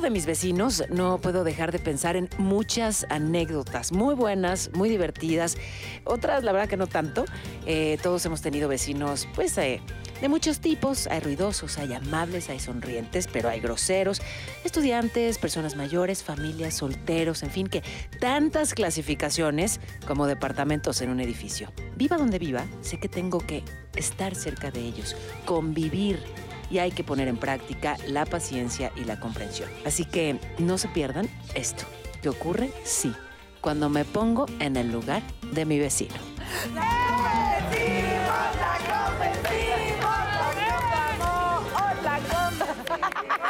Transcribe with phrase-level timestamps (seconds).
[0.00, 5.58] De mis vecinos, no puedo dejar de pensar en muchas anécdotas, muy buenas, muy divertidas.
[6.04, 7.26] Otras, la verdad que no tanto.
[7.66, 9.82] Eh, todos hemos tenido vecinos, pues, eh,
[10.22, 11.06] de muchos tipos.
[11.06, 14.22] Hay ruidosos, hay amables, hay sonrientes, pero hay groseros.
[14.64, 17.82] Estudiantes, personas mayores, familias, solteros, en fin, que
[18.18, 21.72] tantas clasificaciones como departamentos en un edificio.
[21.96, 23.62] Viva donde viva, sé que tengo que
[23.94, 25.14] estar cerca de ellos,
[25.44, 26.18] convivir
[26.70, 29.68] y hay que poner en práctica la paciencia y la comprensión.
[29.84, 31.84] Así que no se pierdan esto.
[32.22, 32.70] ¿Qué ocurre?
[32.84, 33.14] Sí,
[33.60, 36.14] cuando me pongo en el lugar de mi vecino.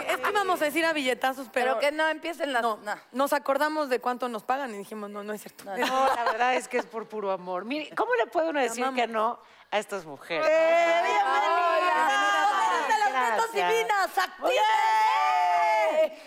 [0.09, 2.63] Es que íbamos a decir a billetazos, pero, Pero que no empiecen las...
[2.63, 2.95] no, no.
[3.13, 5.65] nos acordamos de cuánto nos pagan y dijimos, no, no es cierto.
[5.65, 7.65] No, la verdad es que es por puro amor.
[7.65, 9.39] Mire, ¿cómo le puede uno decir que no
[9.71, 10.47] a estas mujeres?
[10.47, 11.60] ¡Bienvenidas!
[13.21, 13.53] Gracias.
[13.53, 14.19] divinas!
[14.19, 14.53] ¡Activen!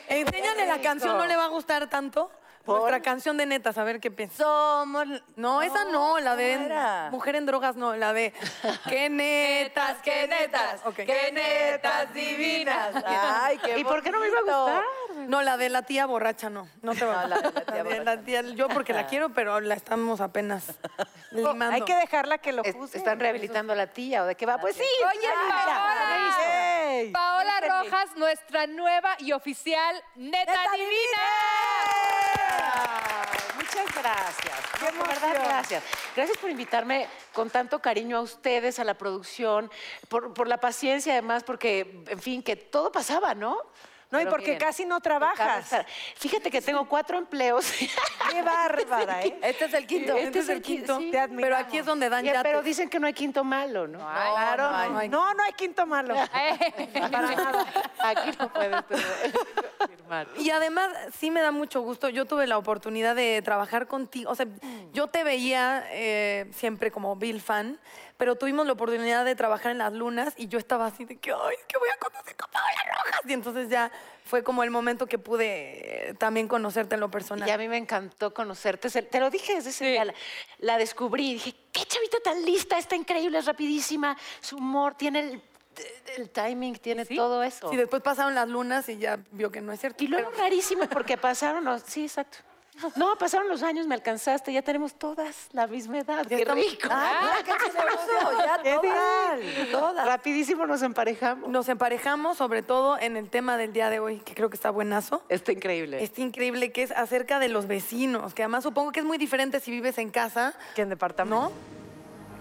[0.08, 2.32] Enséñale la canción, ¿no le va a gustar tanto?
[2.66, 4.38] Nuestra canción de netas, a ver qué piensa.
[4.38, 5.06] Somos...
[5.36, 7.10] No, esa no, la de.
[7.12, 8.34] Mujer en Drogas, no, la de
[8.88, 10.82] qué netas, qué netas.
[10.96, 12.96] ¡Qué netas divinas!
[13.06, 14.84] ¡Ay, qué ¿Y por qué no me iba a gustar?
[15.28, 17.62] No, la de la tía borracha, no, no te va a No, la de la
[17.66, 18.04] tía borracha.
[18.04, 20.66] la tía- yo porque la quiero, pero la estamos apenas
[21.32, 21.76] limando.
[21.76, 22.98] Hay que dejarla que lo puse.
[22.98, 24.58] ¿Están rehabilitando a la tía o de qué va?
[24.60, 24.84] Pues sí.
[24.84, 27.12] Oye, Paola.
[27.12, 31.20] Paola Rojas, nuestra nueva y oficial neta, ¡Neta divina.
[33.56, 34.56] Muchas gracias.
[34.81, 35.84] No, de verdad, gracias.
[36.16, 39.72] Gracias por invitarme con tanto cariño a ustedes, a la producción,
[40.09, 43.58] por, por la paciencia además, porque, en fin, que todo pasaba, ¿no?
[44.13, 45.75] No, y porque miren, casi no trabajas.
[46.18, 47.66] Fíjate que tengo cuatro empleos.
[48.31, 49.40] Qué bárbara, ¿eh?
[49.41, 50.16] Este es el quinto.
[50.16, 51.00] Este es el quinto.
[51.00, 51.09] sí.
[51.09, 51.41] Te admiramos.
[51.41, 53.97] Pero aquí es donde dan Ya, pero dicen que no hay quinto malo, ¿no?
[53.97, 54.69] Claro.
[54.91, 55.09] no hay.
[55.09, 56.13] No, no hay quinto malo.
[56.94, 57.66] Para nada.
[57.97, 58.84] Aquí no puedes
[59.90, 60.28] firmar.
[60.38, 62.07] Y además, sí me da mucho gusto.
[62.09, 64.29] Yo tuve la oportunidad de trabajar contigo.
[64.29, 64.46] O sea,
[64.91, 67.79] yo te veía eh, siempre como Bill fan,
[68.23, 71.34] pero tuvimos la oportunidad de trabajar en las lunas y yo estaba así de que,
[71.34, 73.19] ay, es que voy a conocer con Paola Rojas.
[73.28, 73.91] Y entonces ya
[74.23, 77.50] fue como el momento que pude eh, también conocerte en lo personal.
[77.50, 78.89] Y a mí me encantó conocerte.
[78.89, 80.06] Te lo dije desde ese día.
[80.06, 80.13] La,
[80.59, 81.34] la descubrí.
[81.34, 84.17] Dije, qué chavita tan lista, está increíble, es rapidísima.
[84.40, 85.41] Su humor, tiene el,
[86.16, 87.69] el timing, tiene todo eso.
[87.72, 90.01] Sí, después pasaron las lunas y ya vio que no es cierto.
[90.01, 91.81] Y luego rarísimo porque pasaron los...
[91.81, 92.38] Sí, exacto.
[92.95, 96.25] No, pasaron los años, me alcanzaste, ya tenemos todas la misma edad.
[96.25, 96.88] Qué rico.
[96.89, 99.72] Ah, qué chistoso, ya todas.
[99.72, 100.06] Todas.
[100.07, 101.50] Rapidísimo nos emparejamos.
[101.50, 104.72] Nos emparejamos sobre todo en el tema del día de hoy, que creo que está
[104.72, 105.23] buenazo.
[105.29, 106.03] Está increíble.
[106.03, 109.59] Está increíble que es acerca de los vecinos, que además supongo que es muy diferente
[109.59, 111.50] si vives en casa, Que en departamento.
[111.50, 111.51] ¿no?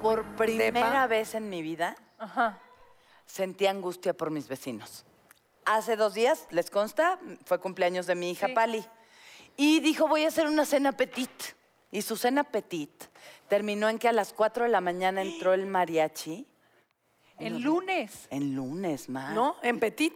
[0.02, 0.72] Por primera
[1.02, 1.06] Depa.
[1.06, 2.58] vez en mi vida Ajá.
[3.26, 5.04] sentí angustia por mis vecinos.
[5.64, 8.84] Hace dos días, les consta, fue cumpleaños de mi hija Pali.
[9.56, 11.30] Y dijo, voy a hacer una cena petit.
[11.90, 13.04] Y su cena petit
[13.48, 16.46] terminó en que a las 4 de la mañana entró el mariachi.
[17.38, 18.28] El lunes.
[18.30, 19.32] En lunes, ma.
[19.32, 19.56] ¿No?
[19.62, 20.14] En Petit.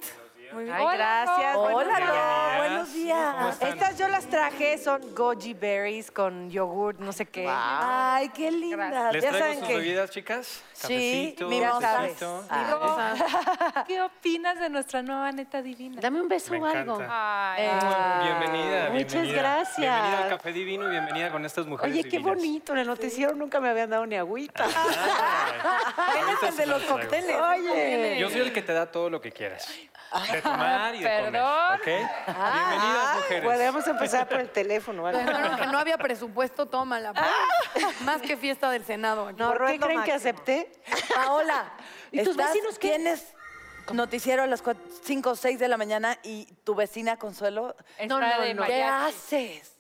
[0.53, 0.77] Muy bien.
[0.77, 1.55] Ay, Hola, gracias.
[1.55, 1.61] Ro.
[1.63, 2.59] buenos Hola, días.
[2.59, 3.53] Buenos ¿Cómo días.
[3.55, 3.69] están?
[3.73, 7.47] Estas yo las traje, son goji berries con yogurt, no sé qué.
[7.49, 9.11] Ay, qué linda.
[9.13, 10.63] ¿Les Ya traigo saben sus que- bebidas, chicas?
[10.73, 12.45] Sí, Cafecito.
[12.51, 13.85] Ah.
[13.87, 16.01] ¿Qué opinas de nuestra nueva neta divina?
[16.01, 16.99] Dame un beso Me o algo.
[17.09, 17.65] Ay,
[18.25, 19.39] Bienvenida, Muchas bienvenida.
[19.43, 19.77] gracias.
[19.79, 22.35] Bienvenida al Café Divino y bienvenida con estas mujeres Oye, qué divinas.
[22.37, 22.73] bonito.
[22.73, 24.65] En el noticiero nunca me habían dado ni agüita.
[24.65, 27.37] Ay, Él es el de los cócteles.
[27.37, 28.19] Oye.
[28.19, 29.67] Yo soy el que te da todo lo que quieras.
[30.37, 31.33] De tomar y de Perdón.
[31.33, 31.87] comer, ¿ok?
[32.27, 33.45] Bienvenidas, mujeres.
[33.45, 35.03] Podemos empezar por el teléfono.
[35.05, 37.13] Pensaron que no había presupuesto, tómala.
[37.15, 38.01] pues.
[38.03, 39.29] Más que fiesta del Senado.
[39.29, 39.39] aquí.
[39.43, 40.31] ¿Por qué Ruendo creen que máximo.
[40.31, 40.73] acepté?
[41.15, 41.73] Paola,
[42.13, 42.89] ¿Y tus estás- vecinos qué?
[42.91, 43.33] tienes
[43.93, 44.63] noticiero a las
[45.05, 48.63] 5 o 6 de la mañana y tu vecina Consuelo, Está No, no, de no.
[48.65, 49.15] ¿qué mariachi.
[49.17, 49.73] haces?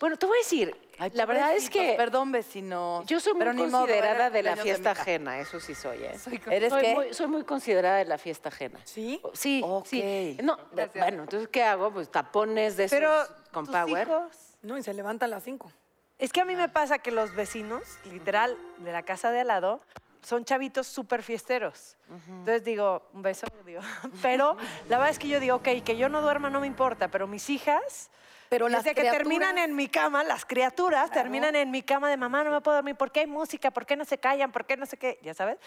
[0.00, 3.02] Bueno, te voy a decir, Ay, la verdad es que Perdón, vecino.
[3.06, 5.02] yo soy muy modo, considerada era de la fiesta hija.
[5.02, 6.16] ajena, eso sí soy, ¿eh?
[6.50, 6.94] ¿Eres soy qué?
[6.94, 8.80] Muy, soy muy considerada de la fiesta ajena.
[8.84, 9.20] ¿Sí?
[9.32, 9.86] Sí, Ok.
[9.86, 10.38] sí.
[10.42, 10.58] No,
[10.94, 11.90] bueno, entonces, ¿qué hago?
[11.92, 13.12] Pues tapones de esos Pero
[13.52, 14.06] con tus power.
[14.08, 15.70] hijos- No, y se levanta a las 5.
[16.18, 19.48] Es que a mí me pasa que los vecinos, literal, de la casa de al
[19.48, 19.80] lado,
[20.22, 21.96] son chavitos súper fiesteros.
[22.08, 23.80] Entonces digo, un beso, digo.
[24.22, 24.56] Pero
[24.88, 27.26] la verdad es que yo digo, ok, que yo no duerma no me importa, pero
[27.26, 28.10] mis hijas,
[28.54, 32.16] Pero las desde que terminan en mi cama, las criaturas terminan en mi cama de
[32.16, 33.72] mamá, no me puedo dormir, ¿por qué hay música?
[33.72, 34.52] ¿Por qué no se callan?
[34.52, 35.18] ¿Por qué no sé qué?
[35.22, 35.58] Ya sabes.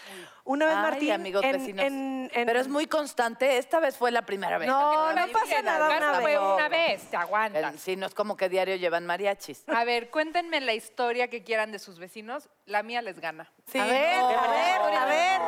[0.44, 1.84] Una vez Ay, Martín, amigos en- vecinos.
[1.84, 3.58] en- en- Pero es muy constante.
[3.58, 4.68] Esta vez fue la primera vez.
[4.68, 6.20] No, no pasa nada una vez.
[6.22, 7.74] fue una vez, te aguantas.
[7.78, 9.64] Sí, no es como que diario llevan mariachis.
[9.68, 12.48] A ver, cuéntenme la historia que quieran de sus vecinos.
[12.64, 13.50] La mía les gana.
[13.66, 15.40] Sí, A ver, no, a ver, a ver.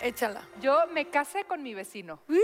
[0.00, 0.40] Échala.
[0.62, 2.20] Yo me casé con mi vecino.
[2.26, 2.40] sí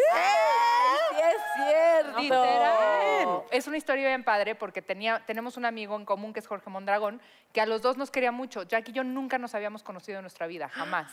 [1.17, 2.19] es cierto.
[2.21, 3.43] Literal.
[3.51, 6.71] Es una historia bien padre porque tenía, tenemos un amigo en común que es Jorge
[6.71, 7.21] Mondragón,
[7.53, 8.65] que a los dos nos quería mucho.
[8.65, 11.13] Jack y yo nunca nos habíamos conocido en nuestra vida, jamás.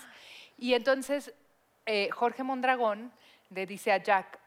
[0.58, 1.34] Y entonces
[1.86, 3.12] eh, Jorge Mondragón
[3.50, 4.40] le dice a Jack,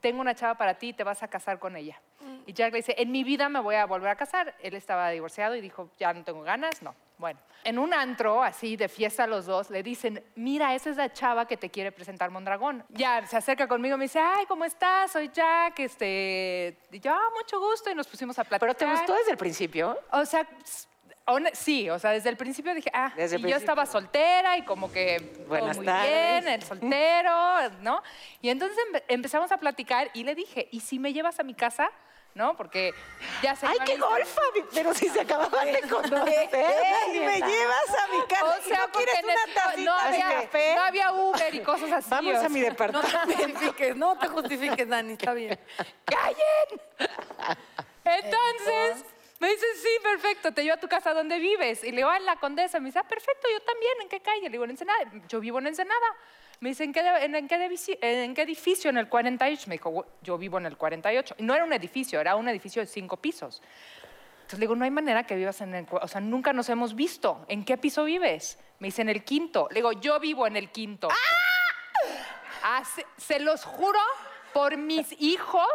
[0.00, 2.00] tengo una chava para ti, te vas a casar con ella.
[2.46, 4.54] Y Jack le dice, en mi vida me voy a volver a casar.
[4.60, 6.94] Él estaba divorciado y dijo, ya no tengo ganas, no.
[7.16, 11.12] Bueno, en un antro, así de fiesta los dos, le dicen, mira, esa es la
[11.12, 12.84] chava que te quiere presentar Mondragón.
[12.88, 15.12] Ya se acerca conmigo me dice, ay, ¿cómo estás?
[15.12, 16.76] Soy Jack, este...
[16.90, 18.60] Y yo, "Ah, mucho gusto, y nos pusimos a platicar.
[18.60, 19.98] ¿Pero te gustó desde el principio?
[20.10, 20.46] O sea,
[21.52, 24.90] sí, o sea, desde el principio dije, ah, Desde y yo estaba soltera y como
[24.92, 26.10] que Buenas muy tardes.
[26.44, 28.02] bien, el soltero, ¿no?
[28.42, 31.54] Y entonces empe- empezamos a platicar y le dije, ¿y si me llevas a mi
[31.54, 31.90] casa?
[32.34, 32.56] ¿No?
[32.56, 32.92] Porque
[33.42, 34.08] ya se ¡Ay, qué listo.
[34.08, 34.40] golfa!
[34.74, 36.48] Pero si se acababan de conocer.
[36.52, 38.44] ¡Ey, me llevas a mi casa!
[38.44, 40.74] O ¿Y sea, no quieres una tacita no, de había, café?
[40.74, 42.10] no había Uber y cosas así.
[42.10, 43.08] Vamos a mi sea, No departamento.
[43.28, 45.58] te justifiques, no te justifiques, Dani, está bien.
[48.04, 49.04] Entonces,
[49.38, 51.84] me dice, sí, perfecto, te llevo a tu casa donde vives.
[51.84, 52.80] Y le digo, ah, en la Condesa.
[52.80, 54.42] Me dice, ah, perfecto, yo también, ¿en qué calle?
[54.42, 54.98] Le digo, en Ensenada.
[55.28, 56.06] Yo vivo en Ensenada.
[56.64, 58.88] Me dice, ¿en qué, en, qué edifici- en qué edificio?
[58.88, 59.64] En el 48.
[59.68, 61.34] Me dijo, "Wo- yo vivo en el 48.
[61.36, 63.60] Y no era un edificio, era un edificio de cinco pisos.
[64.36, 65.86] Entonces le digo, no hay manera que vivas en el...
[65.90, 67.44] O sea, nunca nos hemos visto.
[67.48, 68.58] ¿En qué piso vives?
[68.78, 69.68] Me dice, en el quinto.
[69.72, 71.08] Le digo, yo vivo en el quinto.
[72.62, 74.00] Ah, se, se los juro
[74.54, 75.68] por mis hijos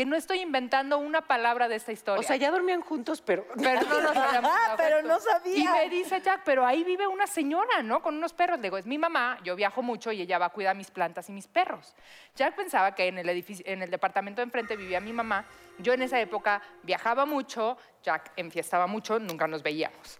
[0.00, 2.20] que no estoy inventando una palabra de esta historia.
[2.20, 3.44] O sea, ya dormían juntos, pero...
[3.62, 5.58] pero no nos habíamos Ah, pero no sabía.
[5.58, 8.00] Y me dice Jack, pero ahí vive una señora, ¿no?
[8.00, 8.56] Con unos perros.
[8.60, 11.28] Le digo, es mi mamá, yo viajo mucho y ella va a cuidar mis plantas
[11.28, 11.94] y mis perros.
[12.34, 15.44] Jack pensaba que en el, edificio, en el departamento de enfrente vivía mi mamá.
[15.76, 20.18] Yo en esa época viajaba mucho, Jack enfiestaba mucho, nunca nos veíamos.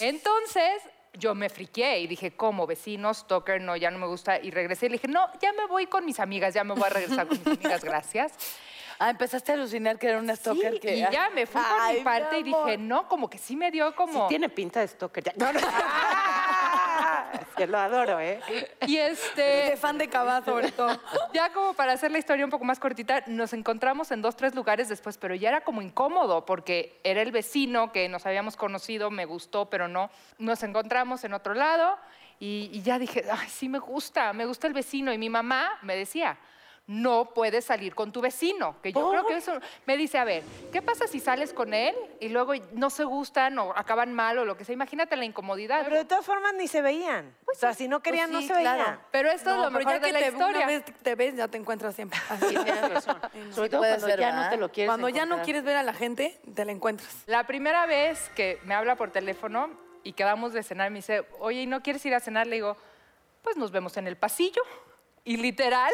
[0.00, 2.66] Entonces, yo me friqué y dije, ¿cómo?
[2.66, 4.40] Vecinos, Tucker, no, ya no me gusta.
[4.40, 6.82] Y regresé y le dije, no, ya me voy con mis amigas, ya me voy
[6.82, 8.32] a regresar con mis amigas, gracias.
[9.02, 10.96] Ah, empezaste a alucinar que era una stalker Sí, que...
[10.96, 13.70] y ya me fui por Ay, mi parte y dije, no, como que sí me
[13.70, 14.26] dio como...
[14.26, 15.24] Tiene pinta de stalker.
[15.24, 15.32] ya.
[15.38, 15.60] No, no.
[17.56, 18.42] que lo adoro, ¿eh?
[18.86, 21.00] Y De este, fan de Cabá, sobre todo.
[21.32, 24.54] ya como para hacer la historia un poco más cortita, nos encontramos en dos, tres
[24.54, 29.10] lugares después, pero ya era como incómodo porque era el vecino que nos habíamos conocido,
[29.10, 30.10] me gustó, pero no.
[30.36, 31.96] Nos encontramos en otro lado
[32.38, 35.10] y, y ya dije, ay, sí me gusta, me gusta el vecino.
[35.10, 36.38] Y mi mamá me decía,
[36.90, 39.52] no puedes salir con tu vecino, que yo creo que eso
[39.86, 40.42] me dice, a ver,
[40.72, 44.44] ¿qué pasa si sales con él y luego no se gustan o acaban mal o
[44.44, 44.72] lo que sea?
[44.72, 45.84] Imagínate la incomodidad.
[45.84, 47.32] Pero de todas formas ni se veían.
[47.46, 48.82] o sea, si no querían, Pues sí, no se claro.
[48.82, 49.00] veían.
[49.12, 50.56] Pero esto es lo pero mejor ya de que la te, historia.
[50.58, 52.18] una vez te ves, ya te encuentras siempre.
[52.40, 53.20] Sí, tienes razón.
[53.54, 55.84] Sobre todo cuando ser, ya no te lo quieres Cuando ya no quieres ver a
[55.84, 57.22] la gente, te la encuentras.
[57.26, 59.70] La primera vez que me habla por teléfono
[60.02, 62.48] y quedamos de cenar, me dice, oye, ¿y no quieres ir a cenar?
[62.48, 62.76] Le digo,
[63.42, 64.60] pues nos vemos en el pasillo.
[65.22, 65.92] Y literal,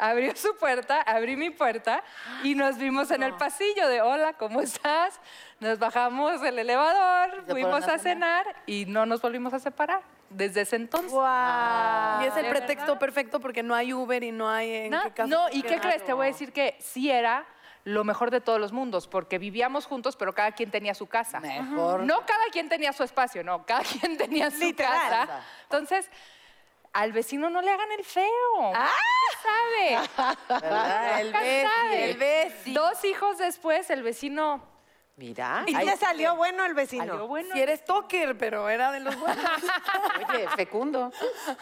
[0.00, 2.02] abrió su puerta, abrí mi puerta
[2.42, 5.20] y nos vimos en el pasillo de, hola, ¿cómo estás?
[5.60, 10.76] Nos bajamos del elevador, fuimos a cenar y no nos volvimos a separar desde ese
[10.76, 11.12] entonces.
[11.12, 12.98] y es el ¿de pretexto verdad?
[13.00, 15.78] perfecto porque no hay Uber y no hay en No, qué caso no, ¿y qué
[15.78, 16.04] crees?
[16.04, 17.44] Te voy a decir que sí era
[17.84, 21.40] lo mejor de todos los mundos, porque vivíamos juntos, pero cada quien tenía su casa.
[21.40, 22.00] Mejor.
[22.02, 24.92] No cada quien tenía su espacio, no, cada quien tenía su Literal.
[24.92, 25.40] casa.
[25.62, 26.10] Entonces,
[26.92, 28.72] al vecino no le hagan el feo.
[28.74, 28.90] Ah.
[29.42, 30.26] ¿Sabe?
[30.48, 31.20] ¿Verdad?
[31.20, 32.10] El sabe.
[32.10, 32.74] el Bessie.
[32.74, 34.70] Dos hijos después, el vecino
[35.20, 35.64] Mira.
[35.66, 37.04] Y te salió bueno el vecino.
[37.04, 37.50] salió bueno.
[37.52, 39.44] Si eres toker, pero era de los buenos.
[40.30, 41.12] Oye, fecundo.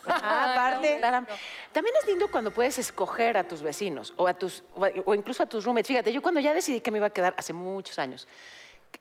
[0.07, 0.99] Ah, aparte.
[0.99, 1.27] Claro.
[1.73, 5.47] También es lindo cuando puedes escoger a tus vecinos o, a tus, o incluso a
[5.47, 5.89] tus roommates.
[5.89, 8.29] Fíjate, yo cuando ya decidí que me iba a quedar hace muchos años,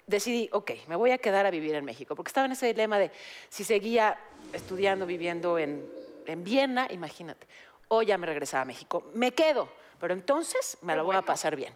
[0.07, 2.97] decidí, ok, me voy a quedar a vivir en México, porque estaba en ese dilema
[2.97, 3.11] de
[3.49, 4.17] si seguía
[4.53, 5.87] estudiando, viviendo en,
[6.27, 7.47] en Viena, imagínate,
[7.87, 9.09] o ya me regresaba a México.
[9.13, 9.69] Me quedo,
[9.99, 11.73] pero entonces me lo voy a pasar bien.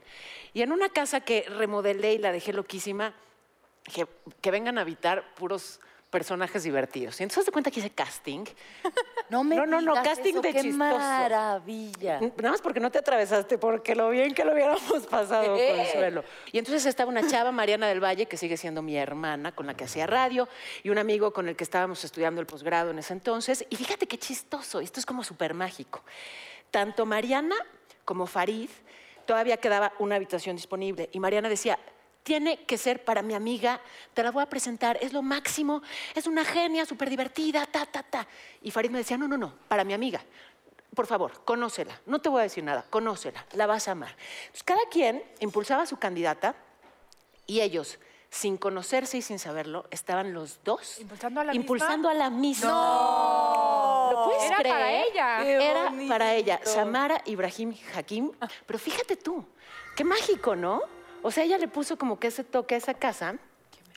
[0.54, 3.14] Y en una casa que remodelé y la dejé loquísima,
[3.84, 4.08] que,
[4.42, 5.80] que vengan a habitar puros
[6.12, 7.20] personajes divertidos.
[7.20, 8.44] Y entonces te cuenta que hice casting.
[9.32, 10.98] No me No, no, no, digas casting eso, de qué chistoso.
[10.98, 12.20] maravilla.
[12.20, 16.26] Nada más porque no te atravesaste, porque lo bien que lo hubiéramos pasado, Consuelo.
[16.52, 19.74] Y entonces estaba una chava, Mariana del Valle, que sigue siendo mi hermana, con la
[19.74, 20.50] que hacía radio,
[20.84, 23.66] y un amigo con el que estábamos estudiando el posgrado en ese entonces.
[23.70, 26.04] Y fíjate qué chistoso, esto es como súper mágico.
[26.70, 27.56] Tanto Mariana
[28.04, 28.70] como Farid,
[29.26, 31.10] todavía quedaba una habitación disponible.
[31.14, 31.80] Y Mariana decía,
[32.24, 33.82] tiene que ser para mi amiga,
[34.14, 35.82] te la voy a presentar, es lo máximo,
[36.16, 38.28] es una genia, súper divertida, ta, ta, ta.
[38.62, 40.22] Y Farid me decía, no, no, no, para mi amiga.
[40.96, 42.00] Por favor, conócela.
[42.06, 44.16] No te voy a decir nada, conócela, la vas a amar.
[44.42, 46.56] Entonces, cada quien impulsaba a su candidata
[47.48, 47.98] y ellos
[48.30, 51.62] sin conocerse y sin saberlo, estaban los dos ¿Impulsando a la misma?
[51.62, 54.10] impulsando a la misma.
[54.14, 54.74] ¿Lo puedes Era creer?
[54.74, 55.46] para ella.
[55.46, 58.32] Era para ella, Samara Ibrahim Hakim.
[58.40, 58.48] Ah.
[58.66, 59.46] Pero fíjate tú,
[59.96, 60.82] qué mágico, ¿no?
[61.24, 63.36] O sea, ella le puso como que ese toque a esa casa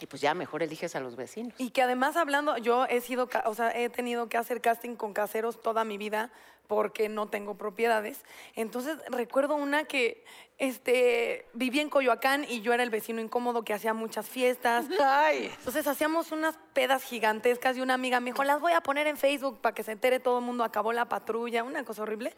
[0.00, 1.54] y pues ya mejor eliges a los vecinos.
[1.58, 5.12] Y que además hablando, yo he sido, o sea, he tenido que hacer casting con
[5.12, 6.30] caseros toda mi vida
[6.66, 8.24] porque no tengo propiedades.
[8.54, 10.24] Entonces recuerdo una que
[10.58, 14.86] este, vivía en Coyoacán y yo era el vecino incómodo que hacía muchas fiestas.
[15.32, 19.16] Entonces hacíamos unas pedas gigantescas y una amiga me dijo, las voy a poner en
[19.16, 20.64] Facebook para que se entere todo el mundo.
[20.64, 22.34] Acabó la patrulla, una cosa horrible.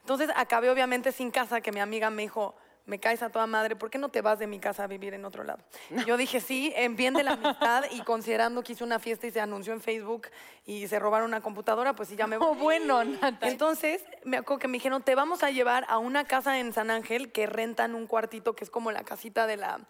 [0.00, 2.54] Entonces acabé obviamente sin casa, que mi amiga me dijo,
[2.90, 5.14] me caes a toda madre, ¿por qué no te vas de mi casa a vivir
[5.14, 5.60] en otro lado?
[5.90, 9.28] Y Yo dije sí, en bien de la amistad y considerando que hice una fiesta
[9.28, 10.26] y se anunció en Facebook
[10.66, 12.48] y se robaron una computadora, pues sí, ya me voy.
[12.50, 13.46] Oh, bueno, Nata.
[13.48, 16.90] Entonces, me acuerdo que me dijeron, te vamos a llevar a una casa en San
[16.90, 19.80] Ángel que rentan un cuartito que es como la casita de la...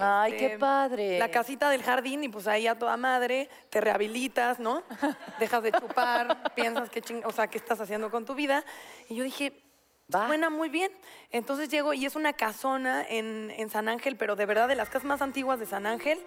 [0.00, 1.18] Ay, este, qué padre.
[1.18, 4.84] La casita del jardín y pues ahí a toda madre te rehabilitas, ¿no?
[5.40, 8.64] Dejas de chupar, piensas que ching- o sea, qué estás haciendo con tu vida.
[9.08, 9.60] Y yo dije,
[10.14, 10.26] Va.
[10.26, 10.90] suena muy bien.
[11.30, 14.88] Entonces llego y es una casona en, en San Ángel, pero de verdad de las
[14.88, 16.18] casas más antiguas de San Ángel,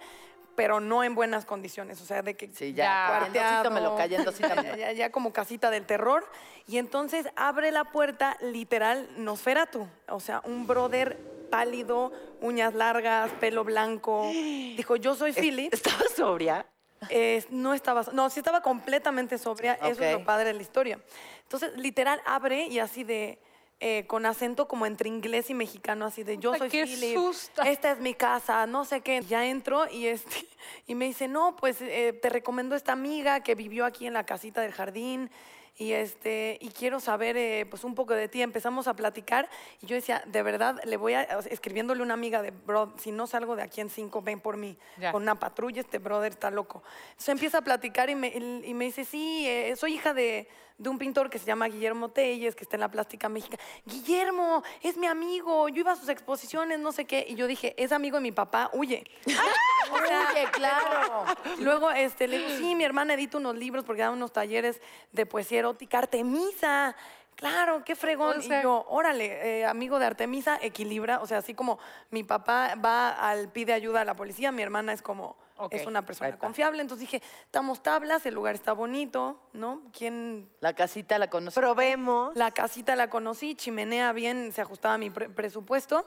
[0.54, 2.00] pero no en buenas condiciones.
[2.00, 3.06] O sea, de que Sí, Ya, ya.
[3.08, 3.32] cuarteado,
[3.72, 4.76] Cayendosítomelo, cayendosítomelo.
[4.76, 6.24] ya, ya, ya como casita del terror.
[6.68, 9.88] Y entonces abre la puerta, literal, Nosferatu.
[10.08, 11.18] O sea, un brother
[11.50, 14.30] pálido, uñas largas, pelo blanco.
[14.32, 15.72] Dijo, yo soy Philip.
[15.74, 16.66] ¿Estaba sobria?
[17.10, 21.00] Eh, no estaba, no, sí estaba completamente sobria, eso es lo padre de la historia.
[21.42, 23.40] Entonces, literal, abre y así de,
[23.84, 27.18] eh, con acento como entre inglés y mexicano, así de, yo soy qué Philip,
[27.66, 29.22] esta es mi casa, no sé qué.
[29.22, 30.46] Ya entro y, este,
[30.86, 34.24] y me dice, no, pues eh, te recomiendo esta amiga que vivió aquí en la
[34.24, 35.32] casita del jardín
[35.76, 39.48] y este y quiero saber eh, pues un poco de ti empezamos a platicar
[39.80, 43.26] y yo decía de verdad le voy a escribiéndole una amiga de bro si no
[43.26, 45.12] salgo de aquí en cinco ven por mí Ya.
[45.12, 46.82] con una patrulla este brother está loco
[47.26, 50.46] empieza a platicar y me, y- me dice sí eh, soy hija de
[50.78, 53.56] de un pintor que se llama Guillermo Telles, que está en la Plástica México.
[53.86, 57.24] Guillermo, es mi amigo, yo iba a sus exposiciones, no sé qué.
[57.28, 59.04] Y yo dije, es amigo de mi papá, huye.
[59.92, 61.24] O sea, Oye, claro.
[61.58, 64.80] Luego este, le digo, sí, mi hermana edita unos libros porque da unos talleres
[65.12, 65.98] de poesía erótica.
[65.98, 66.94] Artemisa,
[67.36, 68.38] claro, qué fregón.
[68.38, 71.20] O sea- y yo, órale, eh, amigo de Artemisa, equilibra.
[71.20, 71.78] O sea, así como
[72.10, 75.86] mi papá va al pide ayuda a la policía, mi hermana es como, Ok, es
[75.86, 76.80] una persona confiable.
[76.82, 79.82] Entonces dije, estamos tablas, el lugar está bonito, ¿no?
[79.96, 81.54] ¿Quién La casita la conocí.
[81.54, 82.34] Probemos.
[82.36, 86.04] la casita la conocí, chimenea bien, se ajustaba a mi pre- presupuesto.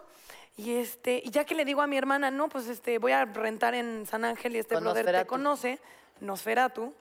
[0.58, 3.26] Y este, y ya que le digo a mi hermana, no, pues este, voy a
[3.26, 5.30] rentar en San Ángel y este Con brother te Nosferatu.
[5.30, 5.80] conoce,
[6.22, 6.94] Nosferatu,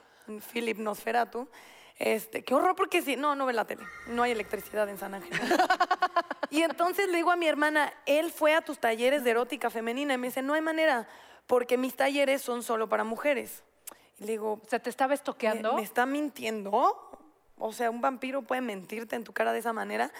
[0.53, 1.49] Philip Nosferatu.
[1.99, 5.15] Este, qué horror porque sí, no, no ve la tele, no hay electricidad en San
[5.15, 5.33] Ángel.
[6.51, 10.15] y entonces le digo a mi hermana, él fue a tus talleres de erótica femenina
[10.15, 11.07] y me dice, no hay manera,
[11.47, 13.63] porque mis talleres son solo para mujeres.
[14.19, 15.75] Y le digo, O sea, ¿te estaba ¿Me, estoqueando?
[15.75, 17.11] me está mintiendo?
[17.59, 20.11] O sea, un vampiro puede mentirte en tu cara de esa manera.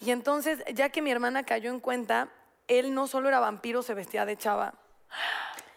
[0.00, 2.28] Y entonces, ya que mi hermana cayó en cuenta,
[2.68, 4.74] él no solo era vampiro, se vestía de chava.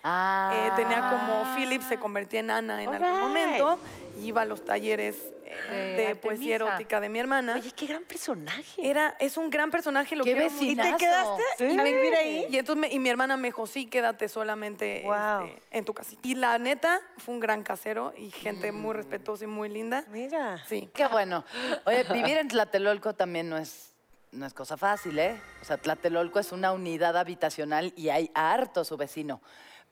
[0.04, 0.52] Ah.
[0.54, 3.22] Eh, tenía como Philip se convertía en Ana en algún Alright.
[3.22, 3.80] momento.
[4.22, 7.56] Iba a los talleres eh, De de, poesía erótica de mi hermana.
[7.56, 8.88] Oye, qué gran personaje.
[8.90, 10.64] Era, es un gran personaje, lo Qué quiero mucho.
[10.64, 11.78] ¿Y te quedaste Sí.
[11.80, 12.48] a vivir ahí?
[12.50, 16.22] Y entonces me- y mi hermana me dijo, sí, quédate solamente este, en tu casita.
[16.24, 20.06] Y la neta, fue un gran casero y gente muy respetuosa y muy linda.
[20.10, 20.64] Mira.
[20.68, 20.90] Sí.
[20.94, 21.44] Qué bueno.
[21.86, 23.92] Oye, vivir en Tlatelolco también no es,
[24.32, 25.36] no es cosa fácil, ¿eh?
[25.62, 29.42] O sea, Tlatelolco es una unidad habitacional y hay harto su vecino.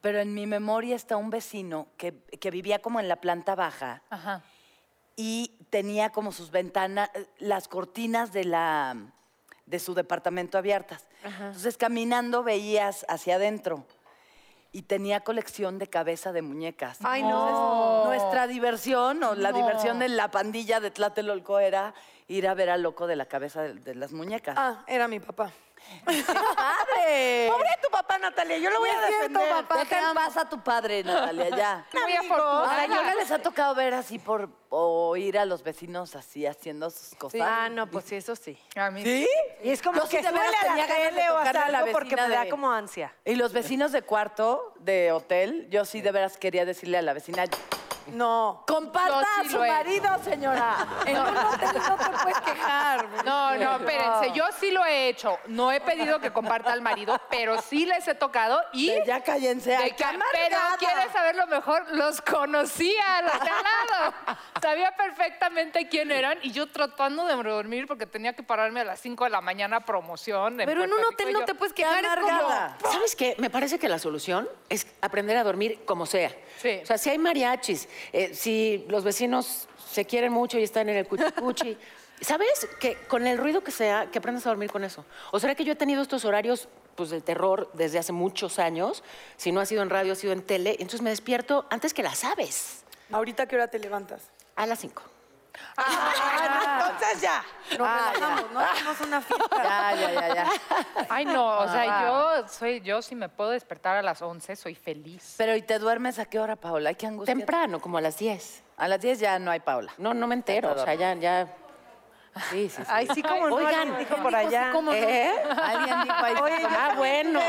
[0.01, 4.01] Pero en mi memoria está un vecino que, que vivía como en la planta baja
[4.09, 4.43] Ajá.
[5.15, 8.95] y tenía como sus ventanas, las cortinas de, la,
[9.65, 11.05] de su departamento abiertas.
[11.23, 13.85] Entonces, caminando veías hacia adentro
[14.71, 16.99] y tenía colección de cabeza de muñecas.
[17.03, 18.05] Ay, Entonces, no.
[18.05, 19.57] nuestra diversión o la No.
[19.57, 21.93] diversión de la pandilla de Tlatelolco era
[22.29, 24.55] ir a ver al loco de la cabeza de, de las muñecas.
[24.57, 25.51] Ah, era mi papá.
[26.05, 27.48] ¡Padre!
[27.51, 29.50] Pobre tu papá, Natalia, yo lo voy a es cierto, defender.
[29.67, 29.77] papá.
[29.79, 31.86] Deja en paz a tu padre, Natalia, ya.
[31.93, 32.34] Muy Amigo.
[32.36, 32.81] afortunada.
[32.81, 36.89] Ay, ¿no les ha tocado ver así por o ir a los vecinos así haciendo
[36.89, 37.41] sus cosas?
[37.43, 38.58] Ah, no, pues sí, eso sí.
[38.75, 39.27] A mí ¿Sí?
[39.63, 41.29] Y es como Yo sí que de veras suele a tenía la ganas de tele
[41.29, 43.15] o tocarle hasta a la algo porque me da de- como ansia.
[43.25, 47.13] Y los vecinos de cuarto de hotel, yo sí de veras quería decirle a la
[47.13, 47.46] vecina,
[48.19, 48.63] No.
[48.67, 49.77] Comparta Yo sí a su lo he hecho.
[49.77, 50.87] marido, señora.
[51.05, 53.07] En un hotel no te puedes quejar.
[53.25, 55.37] No, no, espérense, yo sí lo he hecho.
[55.47, 58.91] No he pedido que comparta al marido, pero sí les he tocado y...
[59.05, 59.69] Ya cállense.
[59.71, 60.77] de ay, que- qué pero amargada.
[60.77, 64.13] quieres saber lo mejor, los conocía a los de al lado.
[64.61, 68.99] Sabía perfectamente quién eran y yo tratando de dormir porque tenía que pararme a las
[68.99, 70.55] 5 de la mañana promoción.
[70.57, 72.03] Pero en Puerto un Rico, hotel y no yo, te puedes quejar.
[72.03, 72.77] es como- amargada.
[72.91, 73.35] ¿Sabes qué?
[73.39, 76.31] Me parece que la solución es aprender a dormir como sea.
[76.61, 76.79] Sí.
[76.83, 80.97] O sea, si hay mariachis, eh, si los vecinos se quieren mucho y están en
[80.97, 81.77] el cuchicuchi,
[82.21, 82.67] ¿sabes?
[82.79, 85.05] Que con el ruido que sea, que aprendas a dormir con eso.
[85.31, 89.03] ¿O será que yo he tenido estos horarios pues, de terror desde hace muchos años?
[89.37, 90.71] Si no ha sido en radio, ha sido en tele.
[90.73, 94.21] Entonces me despierto antes que las aves, ¿Ahorita qué hora te levantas?
[94.55, 95.01] a las 5.
[96.99, 97.43] Entonces ya.
[97.77, 98.59] Nos relajamos, ¿no?
[98.59, 99.45] Hacemos una fiesta.
[99.59, 100.47] Ya, ya, ya, ya.
[101.09, 104.75] Ay, no, o sea, yo soy, yo si me puedo despertar a las 11, soy
[104.75, 105.35] feliz.
[105.37, 106.93] Pero ¿y te duermes a qué hora, Paola?
[106.93, 107.33] Qué angustia.
[107.35, 108.63] Temprano, como a las 10.
[108.77, 109.93] A las 10 ya no hay Paola.
[109.97, 110.73] No, no me entero.
[110.73, 111.47] O sea, ya, ya.
[112.50, 112.83] Sí, sí, sí.
[112.88, 114.71] Ay, sí, como no, Oigan, dijo por allá.
[114.71, 114.98] ¿Cómo no?
[114.98, 115.31] ¿Eh?
[115.62, 116.36] Alguien dijo ahí.
[116.41, 117.39] Oye, Ah, bueno.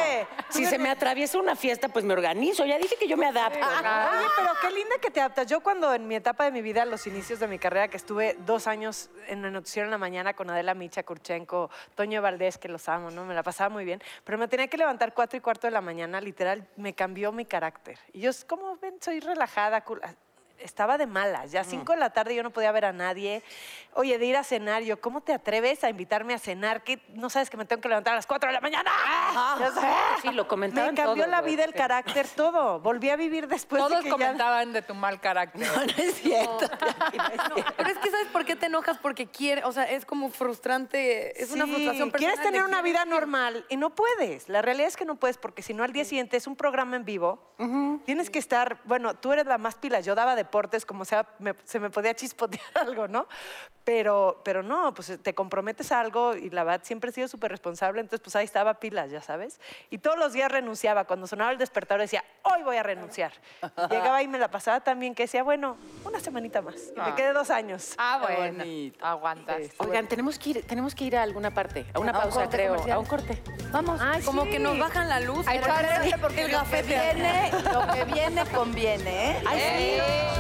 [0.49, 2.65] Si se me atraviesa una fiesta, pues me organizo.
[2.65, 3.59] Ya dije que yo me adapto.
[3.59, 5.47] Oye, pero qué linda que te adaptas.
[5.47, 8.37] Yo cuando en mi etapa de mi vida, los inicios de mi carrera, que estuve
[8.41, 12.69] dos años en el noticiero en la mañana con Adela Micha, Kurchenko, Toño Valdés, que
[12.69, 13.25] los amo, ¿no?
[13.25, 14.03] Me la pasaba muy bien.
[14.25, 17.45] Pero me tenía que levantar cuatro y cuarto de la mañana, literal, me cambió mi
[17.45, 17.99] carácter.
[18.13, 20.01] Y yo, como ven, soy relajada, cool.
[20.63, 23.43] Estaba de malas, ya cinco de la tarde yo no podía ver a nadie.
[23.95, 26.85] Oye, de ir a cenar, yo, ¿cómo te atreves a invitarme a cenar?
[26.85, 27.03] ¿Qué?
[27.15, 28.91] ¿No sabes que me tengo que levantar a las cuatro de la mañana?
[29.33, 29.73] Sabes.
[30.23, 32.79] Sí, lo comentaban Me cambió todos, la vida, el carácter, todo.
[32.81, 35.67] Volví a vivir después Todos de que comentaban de tu mal carácter.
[35.67, 36.67] No, no es cierto.
[37.77, 38.99] Pero es que, ¿sabes por qué te enojas?
[38.99, 42.19] Porque quiere, o sea, es como frustrante, es una frustración personal.
[42.19, 44.49] Quieres de tener una que- vida normal y no puedes.
[44.49, 46.97] La realidad es que no puedes porque si no al día siguiente es un programa
[46.97, 47.51] en vivo.
[48.07, 50.01] Tienes que estar, bueno, tú eres la más pila.
[50.01, 53.27] Yo daba deportes como sea, me- se me podía chispotear algo, ¿no?
[53.85, 57.51] Pero, pero no, pues te comprometes a algo y la verdad siempre he sido súper
[57.51, 59.59] responsable, entonces pues ahí estaba pilas, ya sabes.
[59.89, 61.05] Y todos los días renunciaba.
[61.05, 63.33] Cuando sonaba el despertador decía, hoy voy a renunciar.
[63.63, 66.77] Y llegaba y me la pasaba tan bien que decía, bueno, una semanita más.
[66.95, 67.95] Y me quedé dos años.
[67.97, 68.65] Ah, bueno.
[69.01, 69.63] Aguantas.
[69.79, 72.41] Oigan, tenemos que ir, tenemos que ir a alguna parte, a una A un pausa,
[72.43, 72.69] corte creo.
[72.73, 72.97] comercial.
[72.97, 73.43] A un corte.
[73.73, 75.45] Vamos, como que nos bajan la luz.
[75.49, 75.59] Ay,
[76.21, 76.87] Porque el lo que gafete.
[76.89, 79.43] viene, lo que viene conviene, ¿eh?
[79.47, 80.40] Ay,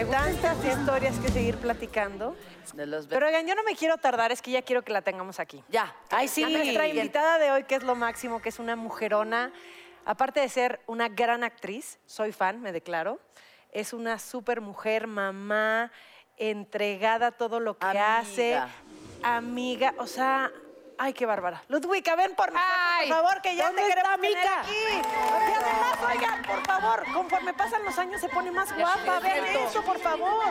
[0.00, 2.34] Hay tantas historias que seguir platicando.
[2.72, 5.02] De los Pero oigan, yo no me quiero tardar, es que ya quiero que la
[5.02, 5.62] tengamos aquí.
[5.68, 5.94] ya.
[6.08, 6.42] Ay, sí.
[6.42, 9.52] A nuestra invitada de hoy, que es lo máximo, que es una mujerona,
[10.06, 13.20] aparte de ser una gran actriz, soy fan, me declaro,
[13.72, 15.92] es una súper mujer, mamá,
[16.38, 18.18] entregada a todo lo que Amiga.
[18.20, 18.58] hace,
[19.22, 20.50] amiga, o sea...
[21.02, 21.62] Ay, qué bárbara.
[21.68, 24.60] Ludwika, ven por nosotros, Ay, por favor, que ya ¿dónde te queremos tener Mica?
[24.60, 24.70] aquí.
[24.70, 29.18] Y además, oigan, por favor, conforme pasan los años se pone más guapa.
[29.20, 30.44] Ven eso, por favor.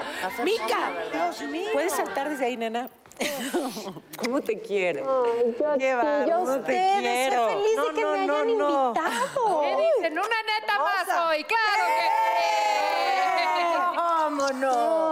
[0.44, 1.70] Mica, Dios mío.
[1.72, 2.90] ¿puedes saltar desde ahí, nena?
[4.24, 5.24] ¿Cómo te quiero?
[5.78, 7.50] Qué bárbaro, te quiero.
[7.50, 8.88] Soy feliz No, de que no, me no, hayan no.
[8.88, 9.62] invitado.
[9.62, 10.14] ¿Qué dicen?
[10.14, 13.66] Una neta más hoy, claro que sí.
[13.98, 15.10] ¡Vámonos!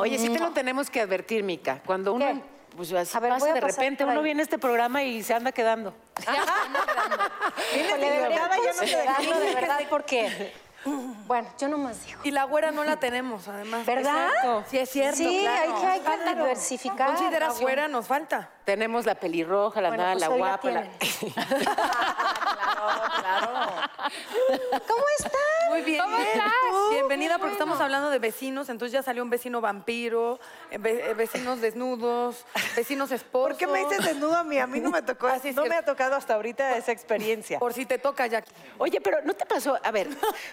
[0.00, 1.82] Oye, sí te lo tenemos que advertir, Mica.
[1.84, 2.40] Cuando uno,
[2.80, 5.52] pues así A ver, pasa de repente, uno viene a este programa y se anda
[5.52, 5.94] quedando.
[7.76, 10.54] Híjole, debería Cada ya no te considerarlo de verdad porque,
[11.26, 12.20] bueno, yo nomás digo.
[12.24, 13.84] Y la güera no la tenemos, además.
[13.84, 14.30] ¿Verdad?
[14.70, 15.18] Sí, es cierto.
[15.18, 15.60] Sí, claro.
[15.60, 16.38] hay que, hay que Claro.
[16.44, 17.08] diversificar.
[17.08, 18.48] Considera la güera nos falta.
[18.64, 20.84] Tenemos la pelirroja, la Bueno, nada, pues la guapa.
[22.86, 23.90] La-
[24.86, 25.32] ¿Cómo están?
[25.70, 26.02] Muy bien.
[26.02, 26.52] ¿Cómo estás?
[26.90, 28.68] Bienvenida, porque estamos hablando de vecinos.
[28.68, 30.40] Entonces ya salió un vecino vampiro,
[30.70, 32.44] eh, ve- eh, vecinos desnudos,
[32.76, 33.50] vecinos esposos.
[33.50, 34.58] ¿Por qué me dices desnudo a mí?
[34.58, 37.58] A mí no me tocó, Ah, sí, no me ha tocado hasta ahorita esa experiencia.
[37.60, 38.50] Por si te toca, Jackie.
[38.78, 39.78] Oye, pero ¿no te pasó?
[39.82, 40.08] A ver,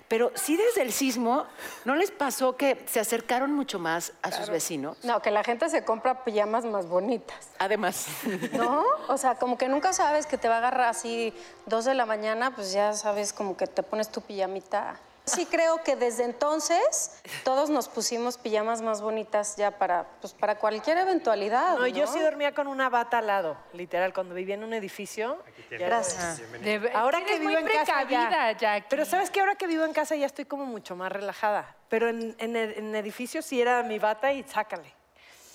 [0.07, 1.45] pero sí desde el sismo,
[1.85, 4.97] ¿no les pasó que se acercaron mucho más a sus vecinos?
[5.03, 7.49] No, que la gente se compra pijamas más bonitas.
[7.59, 8.07] Además.
[8.53, 8.83] ¿No?
[9.07, 11.33] O sea, como que nunca sabes que te va a agarrar así
[11.65, 14.97] dos de la mañana, pues ya sabes como que te pones tu pijamita.
[15.25, 20.55] Sí creo que desde entonces todos nos pusimos pijamas más bonitas ya para, pues para
[20.57, 21.73] cualquier eventualidad.
[21.73, 24.73] No, No, yo sí dormía con una bata al lado, literal, cuando vivía en un
[24.73, 25.37] edificio.
[25.69, 26.39] Gracias.
[26.61, 28.53] De- Ahora que vivo muy en casa ya.
[28.53, 28.87] Jackie.
[28.89, 31.75] Pero sabes que ahora que vivo en casa ya estoy como mucho más relajada.
[31.89, 34.91] Pero en, en, en edificio sí era mi bata y sácale.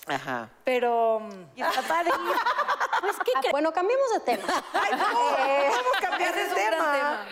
[0.06, 0.48] Ajá.
[0.64, 2.10] Pero mm, está padre.
[3.00, 4.44] Pues, ¿qué cre- bueno, cambiemos de tema.
[5.44, 7.26] Eh, Vamos a cambiar de gran tema.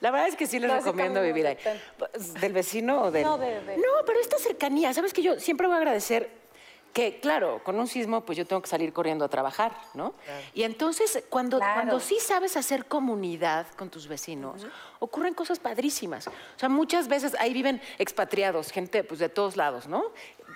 [0.00, 1.56] La verdad es que sí les No, recomiendo vivir ahí.
[1.56, 1.80] tema.
[1.98, 3.22] Pues, ¿Del vecino o del...?
[3.24, 6.44] No, de- de- No, pero esta cercanía, ¿sabes que Yo siempre voy a agradecer
[6.92, 10.14] que, claro, con un sismo, pues yo tengo que salir corriendo a trabajar, ¿no?
[10.54, 11.74] Y entonces, cuando, Claro.
[11.74, 14.64] cuando sí sabes hacer comunidad con tus vecinos,
[15.00, 16.28] ocurren cosas padrísimas.
[16.28, 20.04] O sea, muchas veces ahí viven expatriados, gente pues de todos lados, ¿no?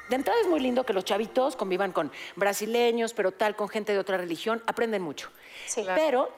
[0.09, 3.93] De entrada es muy lindo que los chavitos convivan con brasileños, pero tal, con gente
[3.93, 5.31] de otra religión, aprenden mucho.
[5.67, 5.85] Sí.
[5.95, 6.31] Pero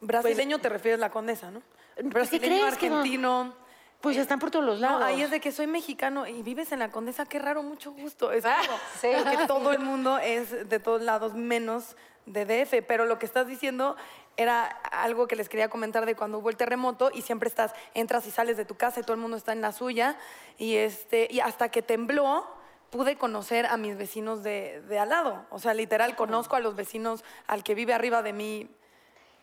[0.00, 1.62] Brasileño te refieres a la condesa, ¿no?
[1.96, 2.98] ¿qué Brasileño, crees que no?
[2.98, 3.54] argentino.
[4.00, 5.00] Pues están por todos los lados.
[5.00, 7.90] No, ahí es de que soy mexicano y vives en la Condesa, qué raro, mucho
[7.90, 8.30] gusto.
[8.30, 9.08] Es como sí.
[9.36, 12.86] que todo el mundo es de todos lados, menos de DF.
[12.86, 13.96] Pero lo que estás diciendo
[14.36, 18.24] era algo que les quería comentar de cuando hubo el terremoto y siempre estás, entras
[18.28, 20.16] y sales de tu casa y todo el mundo está en la suya.
[20.58, 22.46] Y, este, y hasta que tembló,
[22.90, 25.44] pude conocer a mis vecinos de, de al lado.
[25.50, 28.70] O sea, literal, conozco a los vecinos, al que vive arriba de mí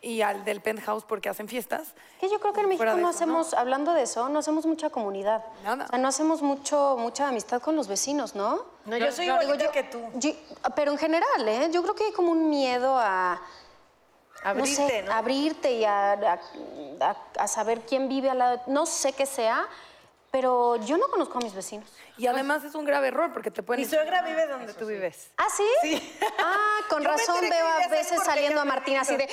[0.01, 1.95] y al del penthouse porque hacen fiestas.
[2.19, 4.89] Que yo creo que en México no eso, hacemos, hablando de eso, no hacemos mucha
[4.89, 5.43] comunidad.
[5.63, 5.85] Nada.
[5.85, 8.65] O sea, no hacemos mucho, mucha amistad con los vecinos, ¿no?
[8.85, 9.37] No, yo soy yo-
[9.71, 9.99] que tú.
[10.15, 10.31] yo-
[10.75, 11.69] pero en general, ¿eh?
[11.71, 13.41] Yo creo que hay como un miedo a...
[14.43, 15.11] Abrirte, no sé, ¿no?
[15.11, 16.39] abrirte y a, a-
[16.99, 18.61] a- a saber quién vive al lado.
[18.67, 19.65] No sé qué sea,
[20.35, 21.87] pero yo no conozco a mis vecinos.
[22.17, 23.85] Y además es un grave error porque te pueden...
[23.85, 25.31] Mi suegra vive donde tú vives.
[25.37, 25.63] ¿Ah, sí?
[25.81, 26.19] Sí.
[26.39, 29.29] Ah, con Yo razón veo a veces saliendo a Martín así de...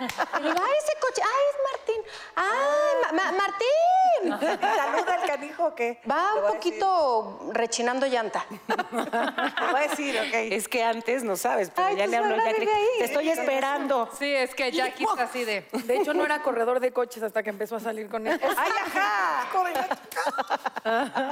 [0.00, 2.02] Y digo, ay, ese coche, ay, es Martín.
[2.36, 4.58] Ay, Ma- Ma- Martín.
[4.76, 6.00] ¿Saluda al canijo o qué?
[6.10, 8.44] Va un a poquito rechinando llanta.
[8.50, 10.34] Le voy a decir, ok.
[10.52, 12.86] Es que antes no sabes, pero Ay, ya tu le hablo, cre- ahí.
[12.98, 14.08] Te estoy esperando.
[14.18, 15.68] Sí, es que Jackie está así de...
[15.84, 18.40] De hecho, no era corredor de coches hasta que empezó a salir con él.
[18.56, 19.46] ¡Ay, ajá!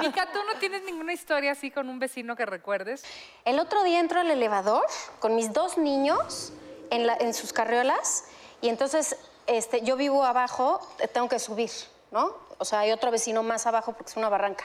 [0.01, 3.05] Mica, ¿tú no tienes ninguna historia así con un vecino que recuerdes?
[3.45, 4.85] El otro día entro al elevador
[5.19, 6.53] con mis dos niños
[6.91, 8.25] en, la- en sus carriolas
[8.67, 9.15] y entonces
[9.47, 10.81] este, yo vivo abajo,
[11.13, 11.71] tengo que subir,
[12.11, 12.35] ¿no?
[12.59, 14.65] O sea, hay otro vecino más abajo porque es una barranca.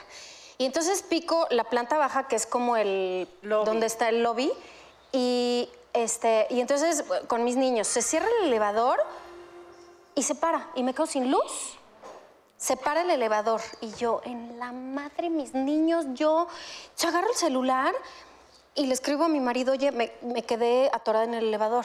[0.58, 3.28] Y entonces pico la planta baja, que es como el...
[3.42, 3.64] Lobby.
[3.64, 4.52] donde está el lobby.
[5.12, 8.98] Y, este, y entonces eh, con mis niños se cierra el elevador
[10.16, 11.78] y se para y me quedo sin luz.
[12.56, 16.48] Se para el elevador y yo, en la madre, mis niños, yo,
[16.98, 17.94] yo agarro el celular
[18.74, 21.84] y le escribo a mi marido, oye, me, me quedé atorada en el elevador.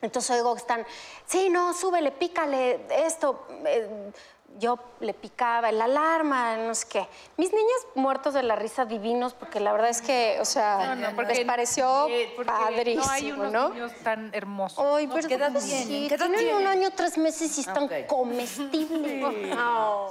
[0.00, 0.86] Entonces oigo que están,
[1.26, 3.46] sí, no, súbele, pícale, esto.
[3.66, 4.10] eh,
[4.58, 7.06] yo le picaba la alarma, no sé qué.
[7.36, 11.44] Mis niños muertos de la risa divinos, porque la verdad es que, o sea, les
[11.44, 13.68] pareció eh, porque padrísimo, No hay unos ¿no?
[13.68, 14.82] niños tan hermosos.
[14.96, 15.86] Ay, pero ¿qué edad pues tienen?
[15.86, 16.66] sí, ¿Qué edad tienen un tienen?
[16.66, 17.92] año, tres meses y están Ok.
[18.06, 19.24] comestibles.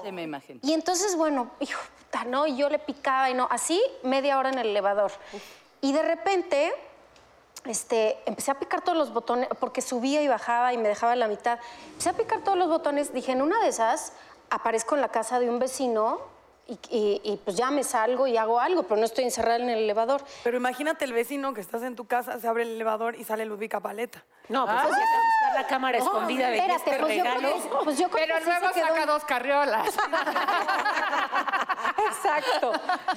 [0.03, 0.59] Sí, me imagino.
[0.63, 2.45] Y entonces, bueno, hijo, puta, ¿no?
[2.47, 5.11] Y yo le picaba y no, así media hora en el elevador.
[5.81, 6.73] Y de repente,
[7.67, 11.19] este, empecé a picar todos los botones, porque subía y bajaba y me dejaba en
[11.19, 11.59] la mitad.
[11.89, 14.13] Empecé a picar todos los botones, dije, en una de esas
[14.49, 16.19] aparezco en la casa de un vecino
[16.67, 19.69] y, y- y, pues ya me salgo y hago algo, pero no estoy encerrada en
[19.69, 20.21] el elevador.
[20.43, 23.45] Pero imagínate el vecino que estás en tu casa, se abre el elevador y sale
[23.45, 24.23] Ludvica Paleta.
[24.49, 25.21] No, pues así es a buscar
[25.61, 27.39] la cámara escondida de Espérate, este pues yo, regalo.
[27.39, 29.87] creo que- pues yo creo Pero que sí luego quedó saca dos carriolas.
[32.09, 32.71] Exacto.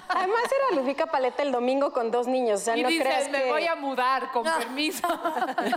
[0.08, 2.60] Además era Ludica Paleta el domingo con dos niños.
[2.60, 3.50] O sea, y no dices, creas me que...
[3.50, 5.06] voy a mudar, con permiso.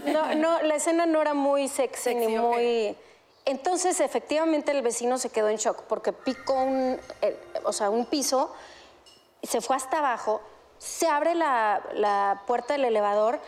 [0.05, 2.97] No, no, la escena no era muy sexy, ni Sexy, muy...
[3.45, 8.05] Entonces, efectivamente, el vecino se quedó en shock porque picó un, eh, o sea, un
[8.05, 8.53] piso,
[9.41, 10.41] se fue hasta abajo,
[10.77, 13.39] se abre la, la puerta del elevador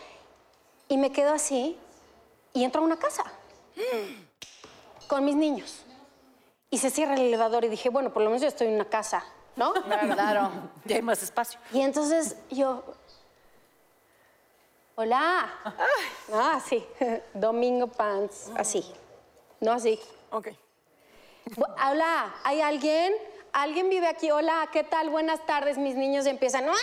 [0.88, 1.78] y me quedo así
[2.56, 3.22] y entro a una casa
[5.06, 5.84] con mis niños.
[6.70, 8.88] Y se cierra el elevador y dije, bueno, por lo menos yo estoy en una
[8.88, 9.24] casa,
[9.56, 9.74] ¿no?
[9.74, 10.50] Claro.
[10.86, 11.60] Ya hay más espacio.
[11.70, 12.82] Y entonces yo,
[14.94, 15.52] hola.
[16.32, 16.84] Ah, sí,
[17.34, 18.90] Domingo Pants, así,
[19.60, 20.00] no así.
[20.30, 20.48] Ok.
[21.58, 23.12] Hola, ¿hay alguien?
[23.52, 24.30] ¿Alguien vive aquí?
[24.30, 25.10] Hola, ¿qué tal?
[25.10, 26.70] Buenas tardes, mis niños empiezan.
[26.70, 26.74] ¡ah!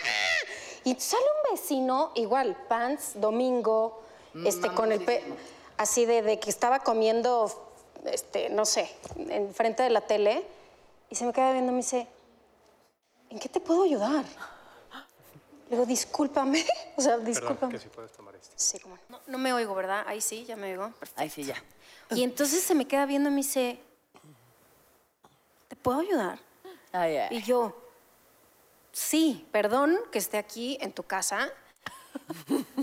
[0.83, 4.03] Y sale un vecino, igual, Pants, Domingo,
[4.45, 5.23] este, con el pe
[5.77, 7.71] así de, de que estaba comiendo,
[8.05, 10.45] este, no sé, enfrente de la tele,
[11.09, 12.07] y se me queda viendo y me dice,
[13.29, 14.25] ¿en qué te puedo ayudar?
[15.69, 16.65] Le digo, discúlpame.
[16.95, 17.73] O sea, discúlpame.
[17.73, 18.53] que si puedes tomar este.
[18.55, 19.17] Sí, cómo no.
[19.17, 19.23] no.
[19.25, 20.03] no me oigo, ¿verdad?
[20.05, 20.91] Ahí sí, ya me oigo.
[20.99, 21.21] Perfecto.
[21.21, 21.55] Ahí sí, ya.
[22.11, 23.79] Y entonces se me queda viendo y me dice,
[25.67, 26.37] ¿te puedo ayudar?
[26.91, 27.37] Ay, ay.
[27.37, 27.75] Y yo,
[28.91, 31.51] sí, perdón que esté aquí en tu casa.